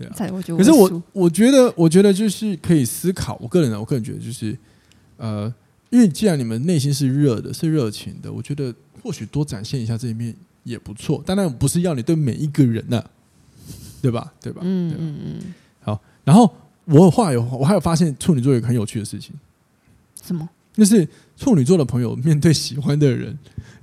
[0.00, 3.38] 对啊，我可是我我觉得，我觉得就是可以思考。
[3.40, 4.56] 我个人呢，我个人觉得就是，
[5.18, 5.52] 呃，
[5.90, 10.34] 因为既然你们内心是热的，是热情的，我觉得或许多展现一下这一面
[10.64, 11.22] 也不错。
[11.26, 13.10] 当然，不是要你对每一个人呢、啊，
[14.00, 14.32] 对吧？
[14.40, 14.62] 对吧？
[14.64, 15.54] 嗯嗯嗯。
[15.82, 16.50] 好，然后
[16.86, 19.34] 我后来有我还有发现处女座有一个很有趣的事情。
[20.24, 20.48] 什么？
[20.72, 23.36] 就是处女座的朋友面对喜欢的人，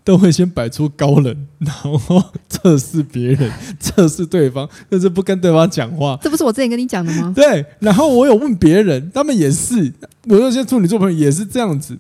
[0.07, 6.17] 都会先摆出高冷，然后测试别人，测试对方，但是不跟对方讲话。
[6.21, 7.33] 这不是我之前跟你讲的吗？
[7.35, 7.65] 对。
[7.79, 9.93] 然后我有问别人，他们也是，
[10.29, 11.97] 我有些处女座朋友也是这样子。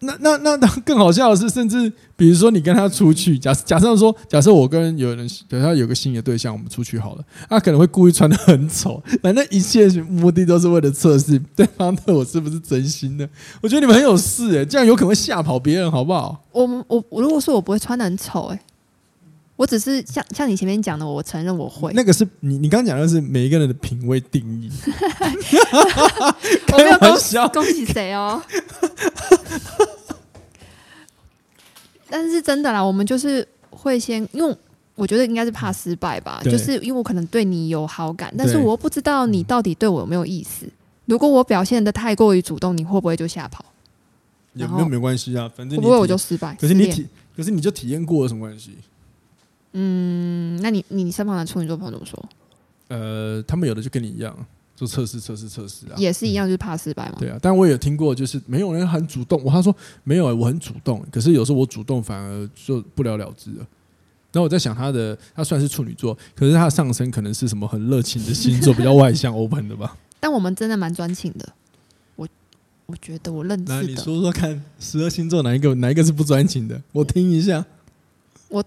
[0.00, 13.28] 那那那那更好笑的是，甚至比如说你跟他出去，假假设说，假设我跟有人，等下有个新的对象，我们出去好了，他可能会故意穿的很丑，反正一切目的都是为了测试对方对我是不是真心的。
[13.60, 16.44] 我觉得你们很有事诶、这样有可能会吓跑别人，好不好？
[16.50, 18.58] 我我我如果说我不会穿的很丑诶、
[19.58, 21.92] 我只是像像你前面讲的，我承认我会。
[21.92, 24.70] 那个是你你刚刚讲的是每一个人的品味定义。
[26.72, 28.40] 我没有恭喜恭喜谁哦。
[32.08, 34.56] 但是真的啦，我们就是会先，因为
[34.94, 40.66] 我觉得应该是怕失败吧，就是因为我可能对你有好感，但是我不知道你到底对我有没有意思。
[41.06, 43.64] 如果我表现的太过于主动，你会不会就吓跑？
[44.54, 46.56] 也没有没关系啊，反正会不会我就失败。
[46.60, 48.76] 可是你体，可是你就体验过有什么关系？
[49.72, 52.28] 嗯，那你你身旁的处女座朋友怎么说？
[52.88, 54.34] 呃，他们有的就跟你一样，
[54.74, 57.16] 做测试测试测试啊，也是一样，就是怕失败嘛。
[57.18, 59.38] 对啊，但我也听过，就是没有人很主动。
[59.44, 63.66] 我他说没有、欸，我很主动，可是有时候我主动反而就不了了之了。
[64.32, 69.96] 然后我在想，他的他虽然是处女座，可是他的上升可能是什么很热情的星座，比较外向 open 的吧。
[70.18, 71.46] 但我们真的蛮专情的，
[72.16, 72.26] 我
[72.86, 73.82] 我觉得我认识的。
[73.82, 76.80] 你说说看，十二星座哪一个哪一个是不专情的？
[76.92, 77.64] 我听一下。
[78.48, 78.64] 我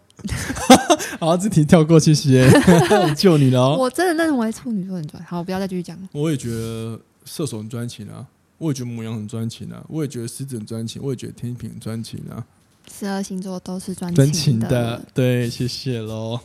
[1.20, 3.78] 好，这题跳过去，谢谢，我救你了哦。
[3.80, 6.10] 我真的认为处女座很专，好，不要再继续讲了。
[6.12, 8.26] 我也觉得射手很专情啊，
[8.58, 12.46] 我也觉得母羊很专情啊，我也觉得狮子很专情，我也觉得天秤很专情啊。
[12.92, 16.40] 十二星座都是专专情的，对，谢谢喽。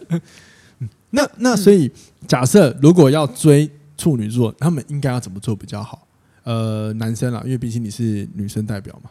[1.10, 1.90] 那那所以，
[2.26, 6.06] 假设如果要追处女座，他们应该要怎么做比较好？
[6.44, 9.10] 呃，男生啦，因为毕竟你是女生代表嘛。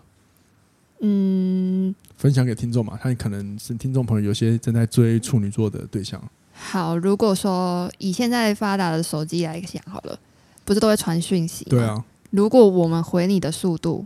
[0.99, 6.21] 嗯，分享给听众嘛，他可能是听众朋友，有些正在追处女座的对象。
[6.53, 10.17] 好，如果说以现在发达的手机来讲好了，
[10.63, 11.65] 不是都会传讯息？
[11.65, 12.03] 对啊。
[12.31, 14.03] 如果我们回你的速度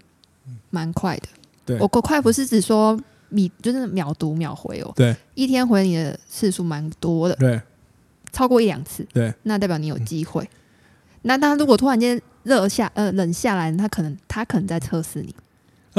[0.71, 1.27] 蛮快的，
[1.65, 2.99] 对，我够快不是指说
[3.29, 7.61] 你就是秒读秒回哦，对，一天回你的次数蛮多的，对，
[8.31, 10.43] 超过一两次，对，那代表你有机会。
[10.43, 10.49] 嗯、
[11.23, 15.33] 那他如果突然间热下呃冷下来，他可能他可能在测试你。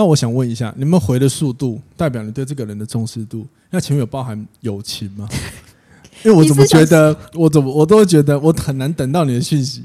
[0.01, 3.47] 那我想问一下，你们回的速度代表你对这个人的重视度？
[3.69, 5.29] 那请问有包含友情吗？
[6.25, 9.85] 因为我怎么觉得，我怎么我都觉得我很难等到你的讯息。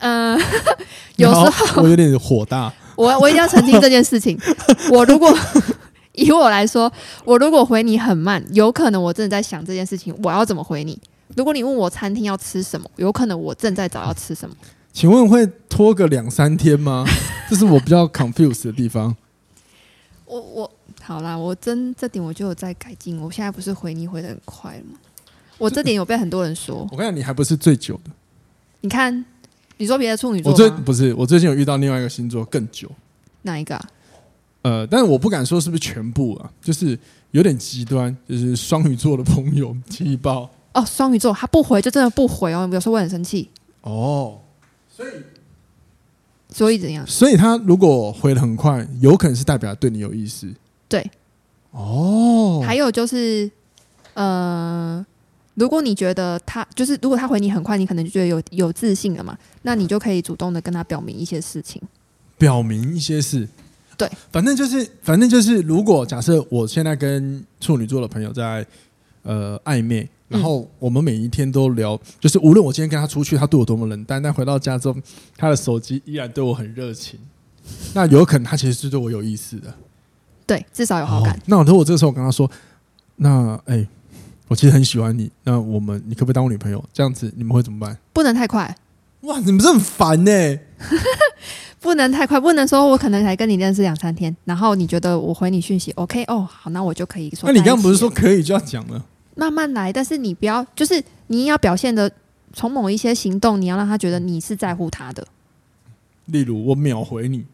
[0.00, 0.44] 嗯、呃，
[1.14, 2.72] 有时候我有点火大。
[2.96, 4.36] 我我一定要澄清这件事情。
[4.90, 5.32] 我如果
[6.14, 6.92] 以我来说，
[7.24, 11.00] 我如果回你很慢，有可能我正在想这件事情，我要怎么回你？
[11.36, 14.56] 如果你问我餐厅要吃什么，有可能我正在找要吃什么。
[14.96, 17.04] 请问会拖个两三天吗？
[17.50, 19.14] 这是我比较 confused 的地方。
[20.24, 23.20] 我我好啦，我真这点我就有在改进。
[23.20, 24.98] 我现在不是回你回的很快了吗？
[25.58, 26.88] 我这点有被很多人说。
[26.90, 28.10] 我看你还不是最久的。
[28.80, 29.22] 你看，
[29.76, 32.90] 你说别的处女座，我最不是，我最近有遇到另外一个星座更久。
[33.42, 33.90] 哪一个啊？
[34.62, 36.98] 呃，但是我不敢说是不是全部啊，就是
[37.32, 40.48] 有点极端，就是双鱼座的朋友气爆。
[40.72, 43.50] 哦，双鱼座他不回就真的不回哦，有时候会很生气。
[43.82, 44.40] 哦，
[44.96, 45.10] 所以
[46.48, 47.06] 所以怎样？
[47.06, 50.48] 所以他如果回的很快，有可能是代表对你有意思。
[50.88, 51.10] 对。
[51.72, 52.62] 哦。
[52.64, 53.50] 还有就是，
[54.14, 55.04] 呃。
[55.56, 61.80] 如果你觉得他就是，如果他回你很快，你可能就觉得有有自信了嘛，那你就可以主动的跟他表明一些事情，
[62.36, 63.48] 表明一些事，
[63.96, 68.66] 对，反正就是，反正就是，如果假设我现在跟处女座的朋友在
[69.22, 74.96] 呃暧昧，然后我们每一天都聊，嗯、就是无论我今天跟他出去，他对我多么冷淡，但回到家之后，
[75.36, 77.18] 他的手机依然对我很热情，
[77.94, 79.74] 那有可能他其实是对我有意思的，
[80.46, 81.34] 对，至少有好感。
[81.34, 82.50] 哦、那如果这个时候我跟他说，
[83.16, 83.76] 那哎。
[83.76, 83.88] 欸
[84.48, 86.80] 我其实很喜欢你，那我们你可不可以当我女朋友？
[86.92, 87.98] 这样子你们会怎么办？
[88.12, 88.72] 不能太快。
[89.22, 90.66] 哇，你们这很烦呢、欸。
[91.80, 96.22] 不能太快，不能说我可能才跟你认识两三天，然后你觉得我回你讯息，OK？
[96.28, 97.50] 哦，好，那我就可以说。
[97.50, 99.04] 那你刚刚不是说可以就要讲了？
[99.36, 102.10] 慢慢来，但是你不要，就是你要表现的
[102.52, 105.24] 从某一些行动，你要让他觉得你是在乎他的。
[106.24, 107.46] 例如，我秒回你。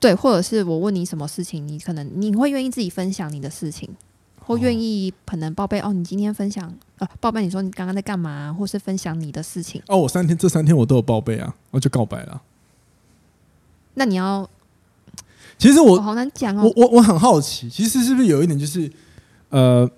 [0.00, 3.90] 对，或者是我问你什么事情，你可能你会愿意自己分享你的事情。
[4.46, 9.96] 或愿意可能报备哦，你今天分享呃报备，你说你刚刚在干嘛，或是分享你的事情哦。
[9.96, 12.42] 我三天这三天我都有报备啊，我就告白了。
[13.94, 14.46] 那你要，
[15.56, 16.70] 其实我、哦、好难讲哦。
[16.76, 18.92] 我我我很好奇，其实是不是有一点就是
[19.48, 19.90] 呃，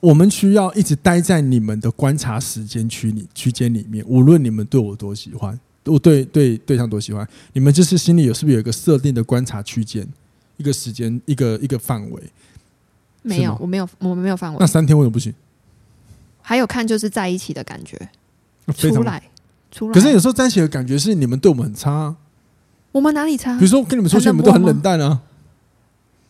[0.00, 10.06] 我们需要一直待在你们的观察时间区里区间里面，无论你们对我多喜欢，我对对对象多喜欢，你们就是心里有是不是有一个设定的观察区间，
[10.56, 12.22] 一个时间一个一个范围？
[13.22, 14.56] 没有，我没有，我们没有范围。
[14.58, 15.34] 那三天为什么不行？
[16.40, 17.96] 还有看就是在一起的感觉，
[18.74, 19.22] 出来，
[19.70, 19.92] 出来。
[19.92, 22.16] 可是有时候在一起的感觉是你们对我们很差啊。
[22.92, 23.58] 我们哪里差？
[23.58, 25.20] 比如说跟你们出去，你们都很冷淡啊。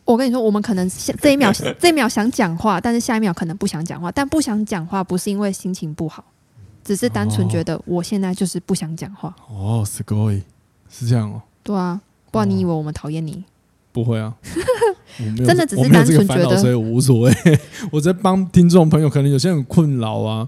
[0.09, 4.11] 我跟你说，我们可能这一秒 这一秒想讲话，但是下一秒可能不想讲话。
[4.11, 6.23] 但不想讲话不是因为心情不好，
[6.83, 9.35] 只是单纯觉得我现在就是不想讲话。
[9.49, 10.43] 哦，すごい，
[10.89, 11.41] 是这样哦。
[11.63, 13.43] 对啊，不然你以为我们讨厌你？
[13.91, 14.35] 不会啊，
[15.17, 17.33] 真的只是单纯觉得，所以我无所谓。
[17.91, 20.47] 我在帮听众朋友，可能有些人困扰啊。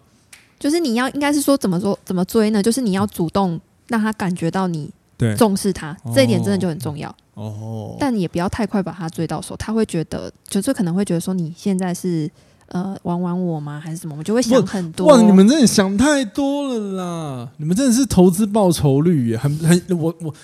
[0.60, 2.62] 就是你要应该是说怎么说怎么追呢？
[2.62, 4.90] 就是你要主动让他感觉到你
[5.37, 7.15] 重视他，这一点真的就很重要。
[7.35, 12.31] 哦，但也不要太快把他追到手，他会觉得，就是可能会觉得说你现在是
[12.67, 13.81] 呃玩玩我吗？
[13.81, 14.15] 还是什么？
[14.19, 15.07] 我就会想很多。
[15.09, 17.51] 哇，你们真的想太多了啦！
[17.57, 20.35] 你们真的是投资报酬率耶，很很我我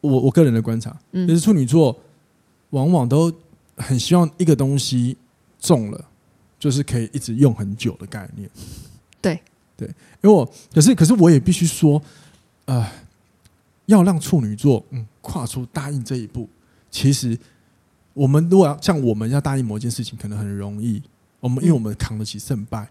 [0.00, 1.96] 我我个人的观察，嗯，就是处女座。
[2.70, 3.32] 往往都
[3.76, 5.16] 很希望一个东西
[5.60, 6.04] 中了，
[6.58, 8.50] 就是可以一直用很久的概念。
[9.22, 9.40] 对
[9.76, 9.86] 对，
[10.20, 10.44] 因为我
[10.74, 12.02] 可是可是我也必须说，
[12.64, 12.84] 呃，
[13.86, 16.48] 要让处女座嗯跨出答应这一步，
[16.90, 17.38] 其实
[18.12, 21.02] 我们如果要像我们要答应某件事情，可能很容易。
[21.40, 22.88] 我们因为我们扛得起胜败，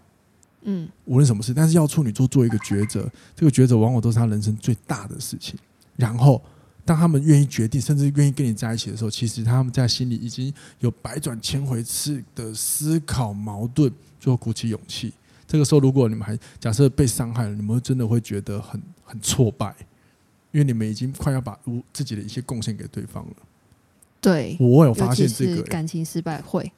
[0.62, 5.58] 嗯，无论什么事，但是要处女座做一个抉择， 这个抉择往往都是他人生最大的事情。
[5.96, 6.42] 然后。
[6.86, 15.12] 当他们愿意决定，甚至愿意跟你在一起的时候，其实他们在心里已经有百转千回次的思考、矛盾，最后鼓起勇气。
[15.48, 19.74] 这个时候，如果你们还假设被伤害了，你们真的会觉得很很挫败，
[20.52, 21.58] 因为你们已经快要把
[21.92, 23.32] 自己的一些贡献给对方了。
[24.20, 26.72] 对，我有发现这个感情失败会。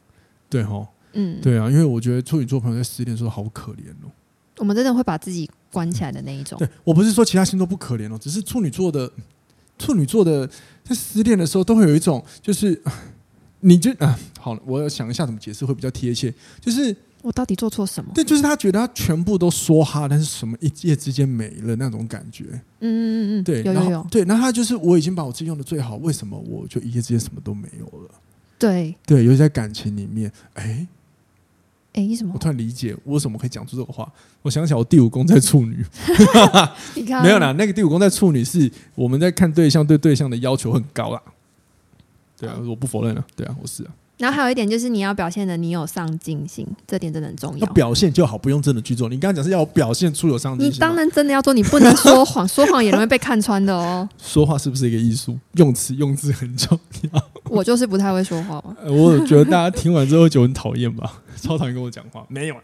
[0.51, 4.11] 对哈，嗯，对啊，因为我觉得处女座朋友在失恋的时候好可怜哦。
[4.59, 6.59] 我们真的会把自己关起来的那一种。
[6.59, 9.11] 对，我不是说其他星座不可怜哦，只是处女座的
[9.79, 10.47] 处女座的
[10.83, 12.83] 在失恋的时候都会有一种，就是
[13.61, 16.95] 你就啊，好了，我要想一下怎么解释会比较贴切，就是。
[17.23, 18.13] 我到底做错什么？
[18.15, 22.45] 对，就是他觉得他全部都说哈，但是什么一夜之间没了那种感觉。
[22.81, 24.07] 嗯嗯嗯嗯，对，有有有。
[24.11, 28.11] 对，那他就是我已经把我自己用的最好，为什么我就一夜之间什么都没有了？
[28.59, 30.87] 对对，尤其在感情里面，哎
[31.95, 32.33] 哎，什么？
[32.35, 34.11] 我突然理解我为什么可以讲出这个话。
[34.43, 35.85] 我想起来，我第五宫在处女，
[36.95, 41.21] 你看没有啦，那个第五宫在处女是我们在看对象，对对象的要求很高啦。
[42.39, 43.27] 对啊，我不否认了。
[43.35, 43.91] 对啊，我是啊。
[44.19, 47.67] 然后还有一点就是你要表现的你有上进心，这点真的很重要。
[47.67, 49.09] 要表现就好，不用真的去做。
[49.09, 54.09] 你刚刚讲是要表现出有上进心，你当然真的要做，你不能说谎，说谎也容易被看穿的哦。
[54.19, 55.39] 说话是不是一个艺术？
[55.53, 56.79] 用词用字很重
[57.13, 57.23] 要。
[57.45, 58.63] 我就是不太会说话。
[58.85, 62.27] 我觉得大家听完之后就很讨厌吧，超讨厌跟我讲话。
[62.29, 62.57] 没有。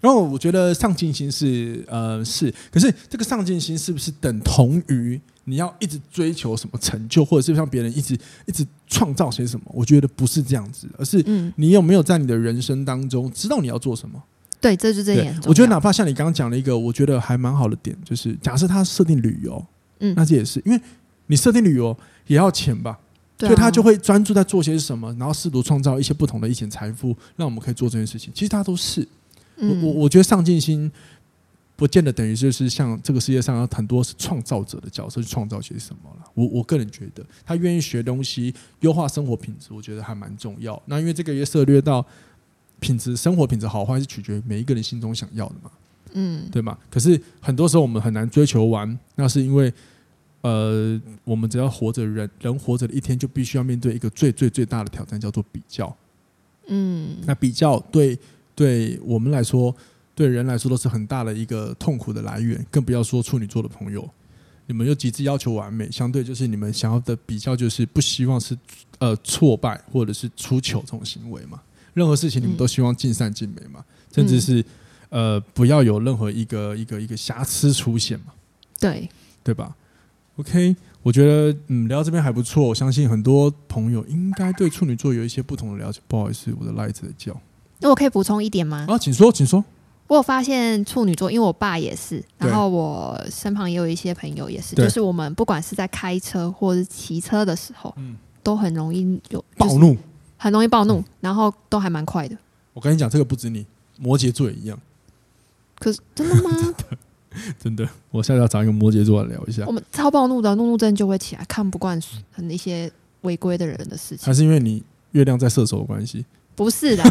[0.00, 5.20] 然后我觉得上进心是呃是，可是这个上进心是不是等同于？
[5.48, 9.66] 你要一直追求什么成就，或者是像别人一直一直创造些什么？
[9.72, 11.24] 我觉得不是这样子，而是
[11.54, 14.20] 你有没有在你的人生当中知道你要做什么？
[14.60, 15.38] 对，这就这点。
[15.44, 19.64] 我觉得哪怕像你刚刚讲了一个，我觉得还蛮好的点，就是假设他设定旅游，
[20.00, 20.80] 嗯，那这也是因为
[21.28, 22.98] 你设定旅游也要钱吧？
[23.38, 28.32] 所以他就会专注在做些什么，然后试图创造一些不同的一些财富，让我们可以做这件事情。
[28.34, 29.06] 其实他都是，
[29.56, 30.90] 我我我觉得上进心。
[31.78, 36.24] 不见得等于就是像这个世界上有很多是创造者的角色去创造些什么了。
[36.32, 40.82] 我我个人觉得，他愿意学东西，优化生活品质，我觉得还蛮重要。
[40.86, 42.02] 那因为这个也涉略到
[42.80, 45.70] 品质，生活品质好坏是取决于每一个人心中想要的嘛，
[46.14, 46.78] 嗯，对吗？
[46.90, 49.70] 可是很多时候我们很难追求完，那是因为
[50.40, 55.94] 呃，我们只要活着，人人活着的一天就必须要面对一个最最最大的挑战，叫做比较。
[56.68, 58.18] 嗯，那比较对
[58.56, 59.72] 对我们来说。
[60.16, 64.08] 对人来说都是很大的一个痛苦的来源，更不要说处女座的朋友，
[64.66, 68.56] 你们又极致要求完美，相对就是你们想要的比较，就是不希望是
[68.98, 71.60] 呃挫败或者是出糗这种行为嘛。
[71.92, 74.64] 任何事情你们都希望尽善尽美嘛，甚至是
[75.10, 78.32] 呃不要有任何一个一个一个瑕疵出现嘛。
[78.80, 79.06] 对，
[79.44, 79.76] 对吧
[80.36, 86.00] ？OK，我觉得嗯聊到这边还不错，我相信很多朋友应该对处女座有一些不同的了解。
[86.08, 87.38] 不好意思，我的赖子在叫。
[87.80, 88.86] 那我可以补充一点吗？
[88.88, 89.64] 啊，请说，请说。
[90.08, 99.96] 我有发现处女座，因为我爸也是，然后我身旁也有一些朋友也是，就是我们不管是在开车或者是骑车的时候，嗯，都很容易有暴怒，
[100.36, 102.36] 很容易暴怒，然后都还蛮快的。
[102.72, 103.66] 我跟你讲，这个不止你，
[103.98, 104.78] 摩羯座也一样。
[105.78, 106.50] 可是真的吗？
[106.54, 106.98] 真的，
[107.58, 109.64] 真的，我现在要找一个摩羯座来聊一下。
[109.66, 112.00] 我们超暴怒的，怒怒症就会起来，看不惯
[112.30, 112.88] 很一些
[113.22, 114.24] 违规的人的事情。
[114.24, 116.24] 还是因为你月亮在射手的关系？
[116.56, 117.04] 不是的，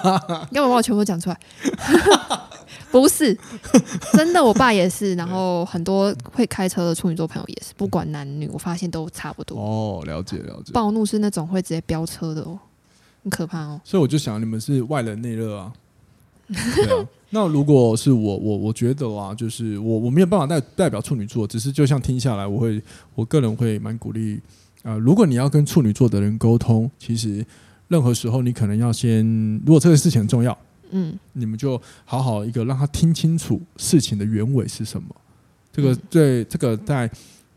[0.50, 1.38] 你要不要把我全部讲出来？
[2.90, 3.36] 不是，
[4.12, 9.58] 真的，我爸也是，然后很多会开车的处女座朋友也是，不管男女，我发现都差不多。
[9.58, 10.72] 哦，了解了解。
[10.72, 12.58] 暴怒是那种会直接飙车的哦，
[13.24, 13.80] 很可怕哦。
[13.82, 15.72] 所以我就想，你们是外冷内热啊。
[16.48, 17.06] 对啊。
[17.30, 22.82] 那如果是我，我我觉得啊，就是我我没有办法代代表处女座，只是就像听下来，我会
[23.14, 24.38] 我个人会蛮鼓励
[24.82, 27.44] 啊、呃，如果你要跟处女座的人沟通，其实。
[27.88, 29.24] 任何时候，你可能要先，
[29.66, 30.56] 如果这个事情很重要，
[30.90, 35.08] 嗯，你们就好好一个让他听清楚事情的原委是什么。
[35.72, 37.10] 这个对这个在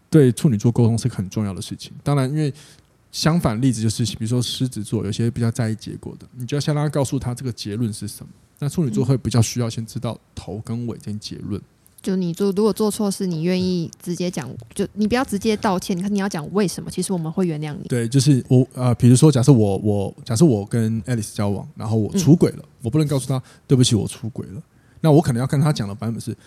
[0.09, 1.91] 对处女座沟通是很重要的事情。
[2.03, 2.53] 当然，因为
[3.11, 8.31] 相反例子就是，比如说狮子座，有些比较在意结果的，你就要先让他告诉他这个结论是什么。
[8.59, 11.61] 那处女座会比较需要先知道头跟尾跟结论。
[12.05, 17.87] 就你做，如果做错事，你愿意直接讲，就你不要直接道歉，你看你要讲为什么，其实我们会原谅你。
[17.87, 24.61] 对，就是我呃，比如说假设我我假设我跟 Alice 交往，然后我出轨了，嗯、我不能告诉他对不起，我出轨了。
[25.01, 26.37] 那我可能要跟他讲的版本是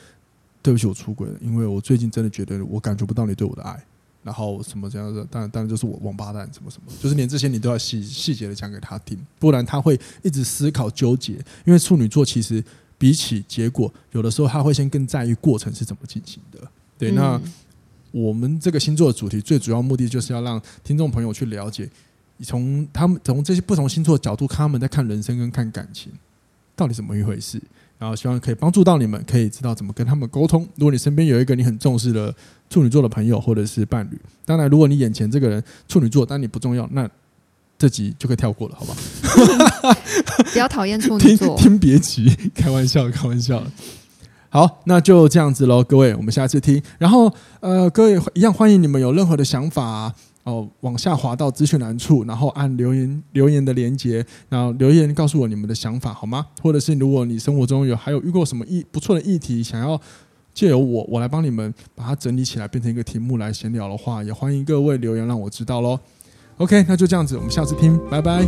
[0.62, 3.82] 对不起，我出轨了，因为我最近真的觉得我感觉不到你对我的爱，
[4.22, 11.32] 然后什么这样的，当然当然就是我王八蛋什么什么，就是连这些你都要细细节的讲给他听，不然他会一直思考纠结，
[11.64, 12.62] 因为处女座其实。
[12.98, 16.58] 比起结果，有的时候他会先更在意过程是怎么进行的。
[16.98, 17.40] 对，那
[18.10, 21.88] 我们这个星座的主题最主要目的就是要让听众朋友去了解，
[22.42, 26.12] 从他们从这些不同星座的角度，他们在看人生跟看感情
[26.74, 27.62] 到底怎么一回事。
[27.98, 30.62] 然后希望可以帮助到你们，可以知道怎么跟他们沟通。
[30.76, 32.34] 如果你身边有一个你很重视的
[32.68, 37.08] 处女座的朋友或者是伴侣，当然如果你眼前这个人处女座，但你不重要，那。
[37.78, 38.96] 这集就可以跳过了，好吧？
[40.52, 43.62] 不要讨厌处女座， 听别急，开玩笑，开玩笑。
[44.50, 46.82] 好，那就这样子喽，各位，我们下次听。
[46.98, 56.46] 然后，呃，各位一样欢迎你们有任何的想法啊，哦，往下滑到资讯栏处，然后按留言留言的连接，然后留言告诉我你们的想法好吗？
[56.62, 60.00] 或者是如果你生活中有还有遇过什么议不错的议题，想要
[60.52, 66.00] 借由我我来帮你们把它整理起来，变成一个题目来闲聊的话，也欢迎各位留言让我知道喽。
[66.58, 68.46] ok 那就这样子，我们下次听，拜拜。